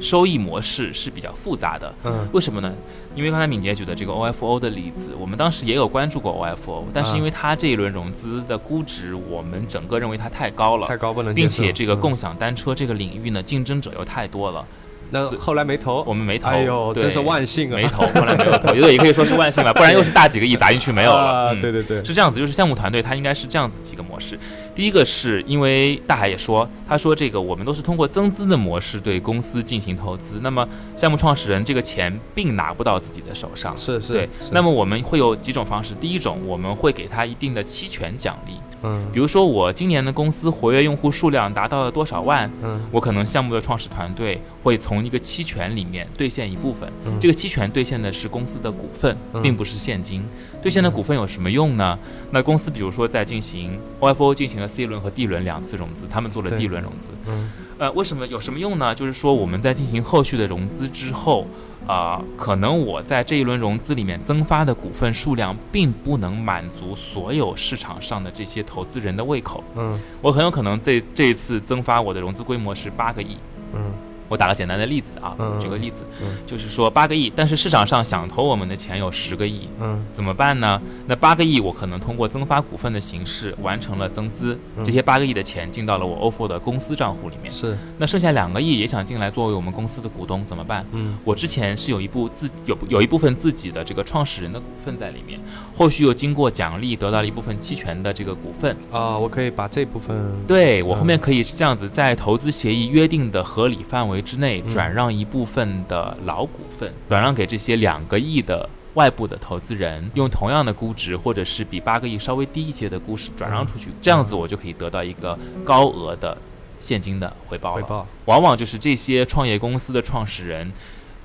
[0.00, 2.72] 收益模式是比较复杂的，嗯，为什么呢？
[3.14, 14.64] 因为刚才敏捷举的这个 OFO 的例子，我们当时也有关注过 OFO，但是因为它这一轮融资的估值，我们整个认为它太高了，太高不能并且这个共享单车这个领域呢，竞争者又太多了。
[15.12, 16.48] 那后来没投，我们没投。
[16.48, 17.76] 哎呦，真是万幸啊！
[17.76, 21.54] 没投，后来没有投，也可以说是万幸吧，不然又是大几个亿砸进去没有了。
[21.60, 24.38] 对对对，是这样子，就是项目团队它应该是这样子几个模式。
[24.74, 33.76] 第一个是因为大海也说，他说这个我们都是通过增资的模式对公司进行投资，那么项目创始人这个钱并拿不到自己的手上。
[33.76, 34.14] 是是。
[34.14, 38.54] 对，那么我们会有几种方式，第一种我们会给他一定的期权奖励。
[38.82, 50.24] 嗯，比如说我今年的公司活跃用户数量达到了多少万，嗯，我可能项目的创始团队会从一个期权里面兑现一部分，这个期权兑现的是公司的股份，并不是现金。
[50.60, 51.98] 兑现的股份有什么用呢？
[52.30, 58.94] 那公司比如说在进行 OFO 进行了 C 轮和 D 轮两次融资，他们做了 D 轮融资，嗯，呃，为什么有什么用呢？
[58.94, 61.46] 就是说我们在进行后续的融资之后。
[61.84, 69.64] 啊，可能我在这一轮融资里面增发的股份数量，并不能满足所有市场上的这些投资人的胃口。
[69.74, 73.36] 嗯，我很有可能这这一次增发我的融资规模是八个亿。
[73.74, 73.90] 嗯，
[74.32, 76.06] 我打个简单的例子啊，举个例子，
[76.46, 80.80] 就是说八个亿，但是市场上想投我们的钱有十个亿，嗯，怎么办呢？
[81.06, 87.52] 那八个亿我可能通过增发股份的形式完成了增资，这些八个亿的钱进到了我 ofo 的公司账户里面。
[87.52, 90.86] 是，那剩下两个亿也想进来作为我们公司的股东，怎么办？
[90.92, 95.38] 嗯，我之前是有一部自有有一部分自己的这个创始人的股份在里面，
[95.76, 100.16] 后续又经过奖励得到了一部分期权的这个股份啊，我可以把这部分，
[100.46, 105.02] 对我后面可以是这样子，在投资协议约定的合理范围之内转让。
[105.02, 116.38] 让一部分的老股份转让给这些两个亿的外部的投资人，用同样的估值或者是比八个亿稍微低一些的估值转让出去，这样子我就可以得到一个高额的
[116.78, 117.72] 现金的回报。
[117.72, 120.70] 回报往往就是这些创业公司的创始人。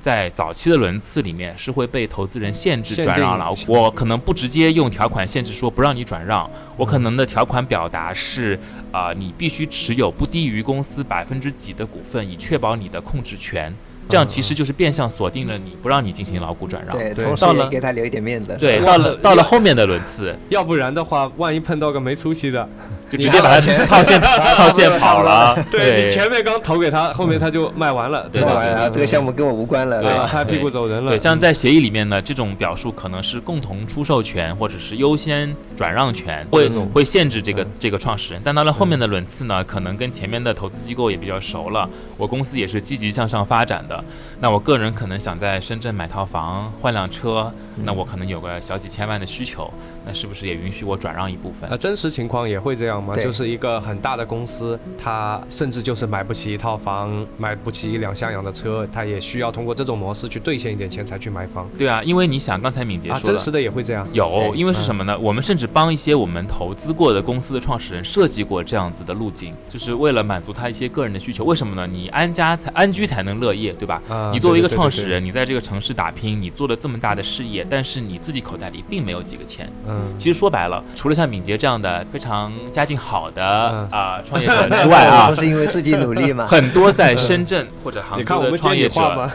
[0.08, 3.74] 在早期的轮次里面，是会被投资人限制转让老股。
[3.74, 8.58] 我可能不直接用条款限制说不让你转让，我可能的条款表达是，
[8.90, 13.76] 啊，你必须持有不低于公司百分之几的股份，以确保你的控制权。
[14.10, 16.98] 这样其实就是变相锁定了你，不让你进行老股转让。
[16.98, 18.56] 对，同时给他留一点面子。
[18.60, 22.68] 对，到了到了后面的轮次，要不然的话，万一碰到个没出息的，
[23.10, 25.62] 就直接把他 套现套现跑了。
[25.70, 31.12] 对你前面刚投给他，后面他就卖完了，对对对，这个项目跟我无关了，对他屁股走人了。
[31.12, 38.42] 对，像在协议里面呢，这种表述可能是共同出售权，或者是优先转让权，会会限制这个这个创始人。
[38.44, 43.97] 但到了后面的轮次呢，可能跟前面的投资机构也比较熟了，我公司也是积极向上发展的，
[44.40, 47.52] 那我个人可能想在深圳买套房、换辆车，
[47.84, 49.72] 那我可能有个小几千万的需求，
[50.06, 51.70] 那是不是也允许我转让一部分？
[51.70, 53.16] 那真实情况也会这样吗？
[53.16, 61.68] 就是一个很大的公司，他甚至就是买不起一套房，买不起一辆像样的车，他也需要通过这种模式去兑现一点钱才去买房。
[61.78, 64.08] 对啊，因为你想，刚才敏捷说真实的也会这样。
[64.14, 65.18] 有，因为是什么呢？
[65.18, 71.44] 我们甚至帮一些我们投资过的公司的创始人设计过这样子的路径，就是为了满足他一些个人的需求。
[71.44, 71.88] 为什么呢？
[71.88, 74.02] 你安家才安居才能乐业，对吧？
[74.32, 79.72] 你作为一个创始人，你在这个城市打拼，你做了这么大的事业，但是你自己口袋里并没有几个钱。
[79.88, 83.44] 嗯，其实说白了，除了像敏捷这样的非常家境好的
[83.90, 86.46] 啊 创业者之外啊，都是因为自己努力 吗？
[86.52, 89.28] 很多在深圳或者杭州的创业者，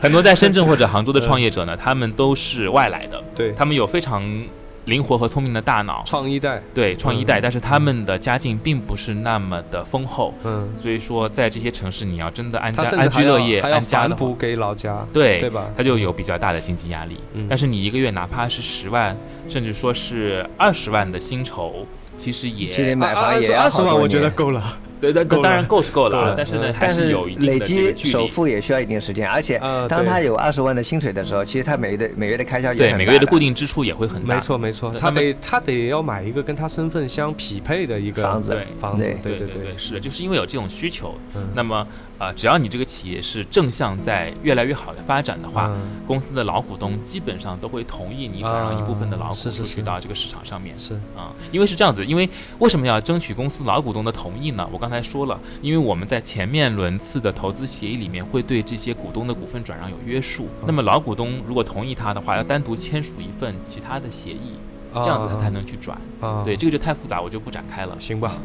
[0.00, 4.22] 很多在深圳或者杭州的创业者呢，他们都是外来的，对他们有非常。
[4.86, 6.60] 灵活和聪明的大脑，创一代。
[6.74, 15.66] 对创一代，但是他们的家境并不是那么的丰厚，嗯，所以说在这些城市，你要真的安家安居乐业，安家的补给老家，对对吧？
[15.76, 17.18] 他就有比较大的经济压力。
[17.48, 19.16] 但是你一个月哪怕是十万，
[19.48, 24.78] 甚至说是二十万的薪酬，其实也买房也二十万，我觉得够了。
[25.02, 34.36] 对，那当然够是够了，但是呢，还是有累积首付也需要一定时间，而且当他有二十万的薪水的时候，其实他每月的每月的开销也对每个月的固定支出也会很大。
[34.36, 39.32] 没错没错，他得他得要买一个跟他身份相匹配的一个房子，房子，对。
[39.32, 41.16] 对对，是的，就是因为有这种需求，
[41.52, 41.84] 那么
[42.18, 45.74] 啊，只要你这个企业是正向在越来越好的发展的话，
[46.06, 50.78] 公司的老股东基本上都会同意你转让一部分的老股出去到这个市场上面。
[50.78, 50.94] 是。
[51.16, 52.28] 啊，因为是这样子，因为
[52.60, 54.68] 为什么要争取公司老股东的同意呢？
[54.70, 64.52] 我刚才说了，因因为我们在前面轮次的投资协议里面会对这些股东的股份转让有约束，那么老股东如果同意他的话，要单独签署一份其他的协议，
[64.92, 65.98] 这样子他才能去转。
[66.44, 67.96] 对，这个就太复杂，我就不展开了。
[67.98, 68.36] 行吧。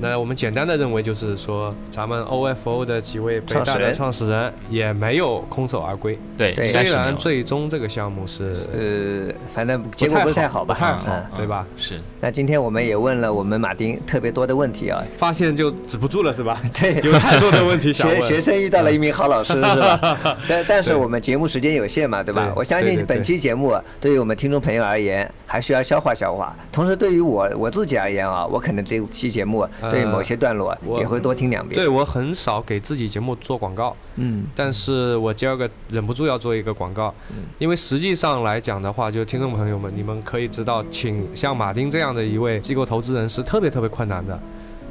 [0.00, 6.18] 那我们简单的认为就是说，咱们 OFO 的几位北大的创始人也没有空手而归。
[6.38, 11.66] 对，虽然最终这个项目是呃，反正结果不是太好吧，不太好，对吧？
[11.76, 12.00] 是。
[12.20, 16.60] 那今天我们也问了我们马丁特别多的问题啊，发现就止不住了，是吧？
[16.80, 18.22] 对，有太多的问题想问。
[18.22, 20.16] 学学生遇到了一名好老师，是吧？
[20.48, 22.52] 但但是我们节目时间有限嘛，对吧？
[22.56, 26.56] 我相信本期节目对于我们听众朋友而言，还需要消化消化。
[26.70, 29.66] 同时，对于我我自己而言啊，我可能这期节目。
[29.90, 31.74] 对某些段落，也会多听两遍。
[31.74, 37.12] 对我很少给自己节目做广告，嗯，但是我今儿个忍不住要做一个广告，
[37.58, 44.38] 因为实际上来讲的话，就听众朋友们，你们可以知道，请像马丁这样的一位机构投资人是特别特别困难的。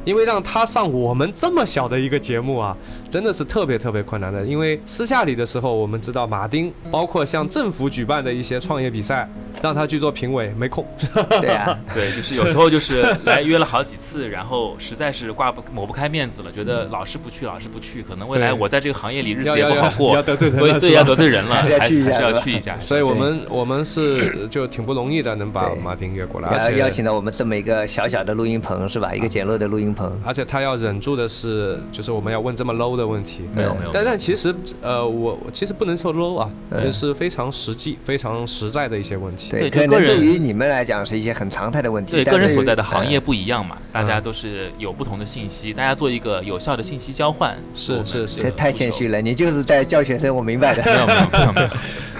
[0.09, 2.75] 因为让他上我们这么小的一个节目啊，
[3.11, 4.43] 真的是特别特别困难的。
[4.43, 9.29] 因为私下里的时候，我们知道马丁，包括像政府举办的一些创业比赛，
[9.61, 10.83] 让他去做评委，没空。
[11.39, 22.75] 对啊， 对，就是有时候就是来约了好几次，然后实在是挂不抹不开面子了，觉得老是不去，老是不去，可能未来我在这个行业里日子也不好过，所以对要得罪人了， 还是要去一下。
[22.79, 29.13] 所以我们我们是就挺不容易的，能把马丁约过来，邀邀请到我们这么一个小小的录音棚是吧？
[29.13, 29.98] 一个简陋的录音棚。
[29.99, 33.41] 篷，而且他要忍住的是，就是我们要问这么 low 的问题。
[33.53, 39.51] 没有没有，但但其实呃，我其实不能说 low 啊，嗯也是非常实际、非常实在的一些问题。
[39.51, 47.57] 对，对可能对于你们来讲是一些很常态的问题，对个人所在的行业呃不一样嘛，大家都是有不同的信息，大家做一个有效的信息交换。
[47.75, 48.41] 是是是。
[48.41, 50.83] 这太太谦虚了，你就是在教学生，我明白的。
[50.85, 51.67] 没有没有没有没有，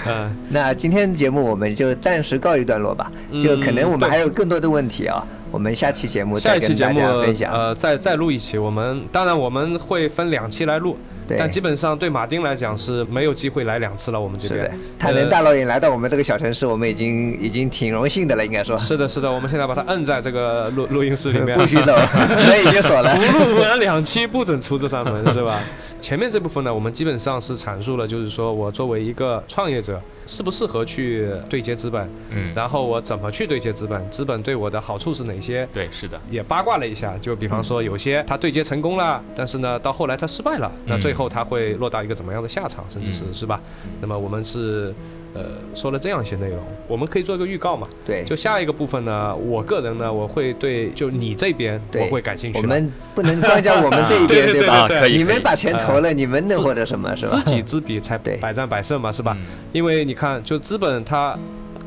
[0.08, 7.52] 嗯， 那今天节目我们就暂时告一段落吧，嗯就可能我们还有更多的问题啊，我们下期节目下一期节目家分享。
[7.52, 8.58] 呃，再再录一期。
[8.58, 10.98] 我们当然我们会分两期来录，
[11.28, 14.20] 对但基本上对马丁来讲是没有机会来两次了。
[14.20, 18.78] 我们这边他能呃大老远来到我们这个小城市，我们已经已经挺荣幸的了，应该说。
[18.78, 23.16] 是的，是的，我们现在把他摁在这个录录音室里面， 不许走，门已经锁了。
[23.16, 25.60] 不录完两期不准出这扇门，是吧？
[26.02, 43.60] 前面这部分呢，我们基本上是阐述了，就是说我作为一个创业者，适不适合去对接资本，嗯，然后我怎么去对接资本，资本对我的好处是哪些，对，是的，也八卦了一下，就比方说有些他对接成功了，但是呢，到后来他失败了，那最后他会落到一个怎么样的下场，甚至是嗯是吧？
[44.02, 44.94] 那么我们是。
[45.34, 46.58] 呃，说了这样一些内容，
[46.88, 47.88] 我们可以做一个预告嘛？
[48.06, 52.60] 对，就下一个部分呢，我个人呢，我会对就你这边我会感兴趣。
[52.60, 54.88] 我们不能光叫我们这一 边，对对吧？
[55.06, 57.16] 你们把钱投了，你们能获得什么？
[57.16, 57.52] 是吧知？
[57.54, 59.36] 己知彼才百战百胜嘛，是吧？
[59.40, 61.38] 嗯因为你看，就资本它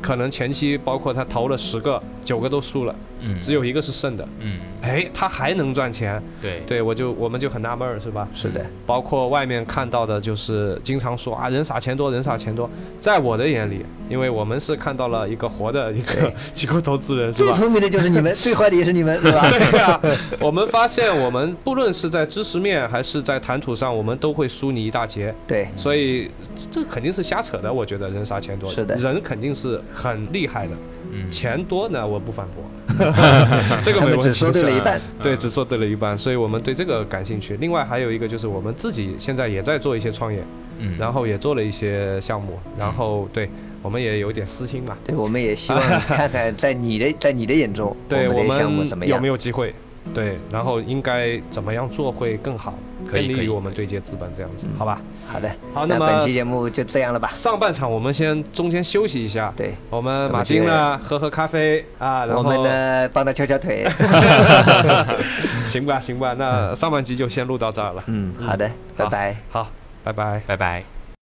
[0.03, 4.27] 可能前期包括他投了十个，九个都输了，嗯，只有一个是胜的。
[4.39, 8.27] 嗯，哎，他还能赚钱，对，对我就我们就很纳闷儿，是吧？
[8.33, 12.69] 是的，包括外面看到的，就是经常说啊，人傻钱多，人傻钱多。
[12.99, 17.51] 在我的眼里，因为我们是看到了一个活的一个 机构投资人，是吧？
[17.51, 19.47] 最聪明的就是你们，最坏的也是你们，是吧？
[19.49, 19.99] 对呀、
[20.41, 25.33] 我们发现我们不论是在知识面还是在谈吐上，我们都会输你一大截。
[25.47, 30.71] 对，所以这这肯定是瞎扯的，我觉得人傻钱多，是的人肯定是很厉害的，
[31.11, 32.63] 嗯，钱多呢我不反驳，
[33.83, 34.17] 这个没问题。
[34.17, 35.01] 他们只说对了一半。
[35.21, 37.55] 对，只说对了一半，所以我们对这个感兴趣。
[37.57, 40.43] 另外还有一个就是我们自己现在也在做一些创业，
[40.79, 43.49] 嗯，然后也做了一些项目，然后对
[43.81, 49.27] 我们也有一点私心嘛，对，我们也希望看看在你的在你的眼中，对我我们的项目怎么样们有没？
[49.27, 49.73] 有机会？
[50.13, 52.73] 对，然后应该怎么样做会更好，
[53.07, 55.01] 可以可以于我们对接资本这样子，好吧？
[55.31, 57.31] 好的，好那么本期节目就这样了吧？
[57.33, 63.87] 上半场我们先中间休息一下，对，我们马丁呢喝喝咖啡啊，然后我们呢帮他敲敲腿。
[65.65, 68.03] 行吧行吧，那上半集就先录到这儿了。
[68.07, 69.35] 嗯，好的，拜拜。
[69.49, 69.67] 好，
[70.03, 70.41] 拜拜。
[70.45, 70.92] 拜拜。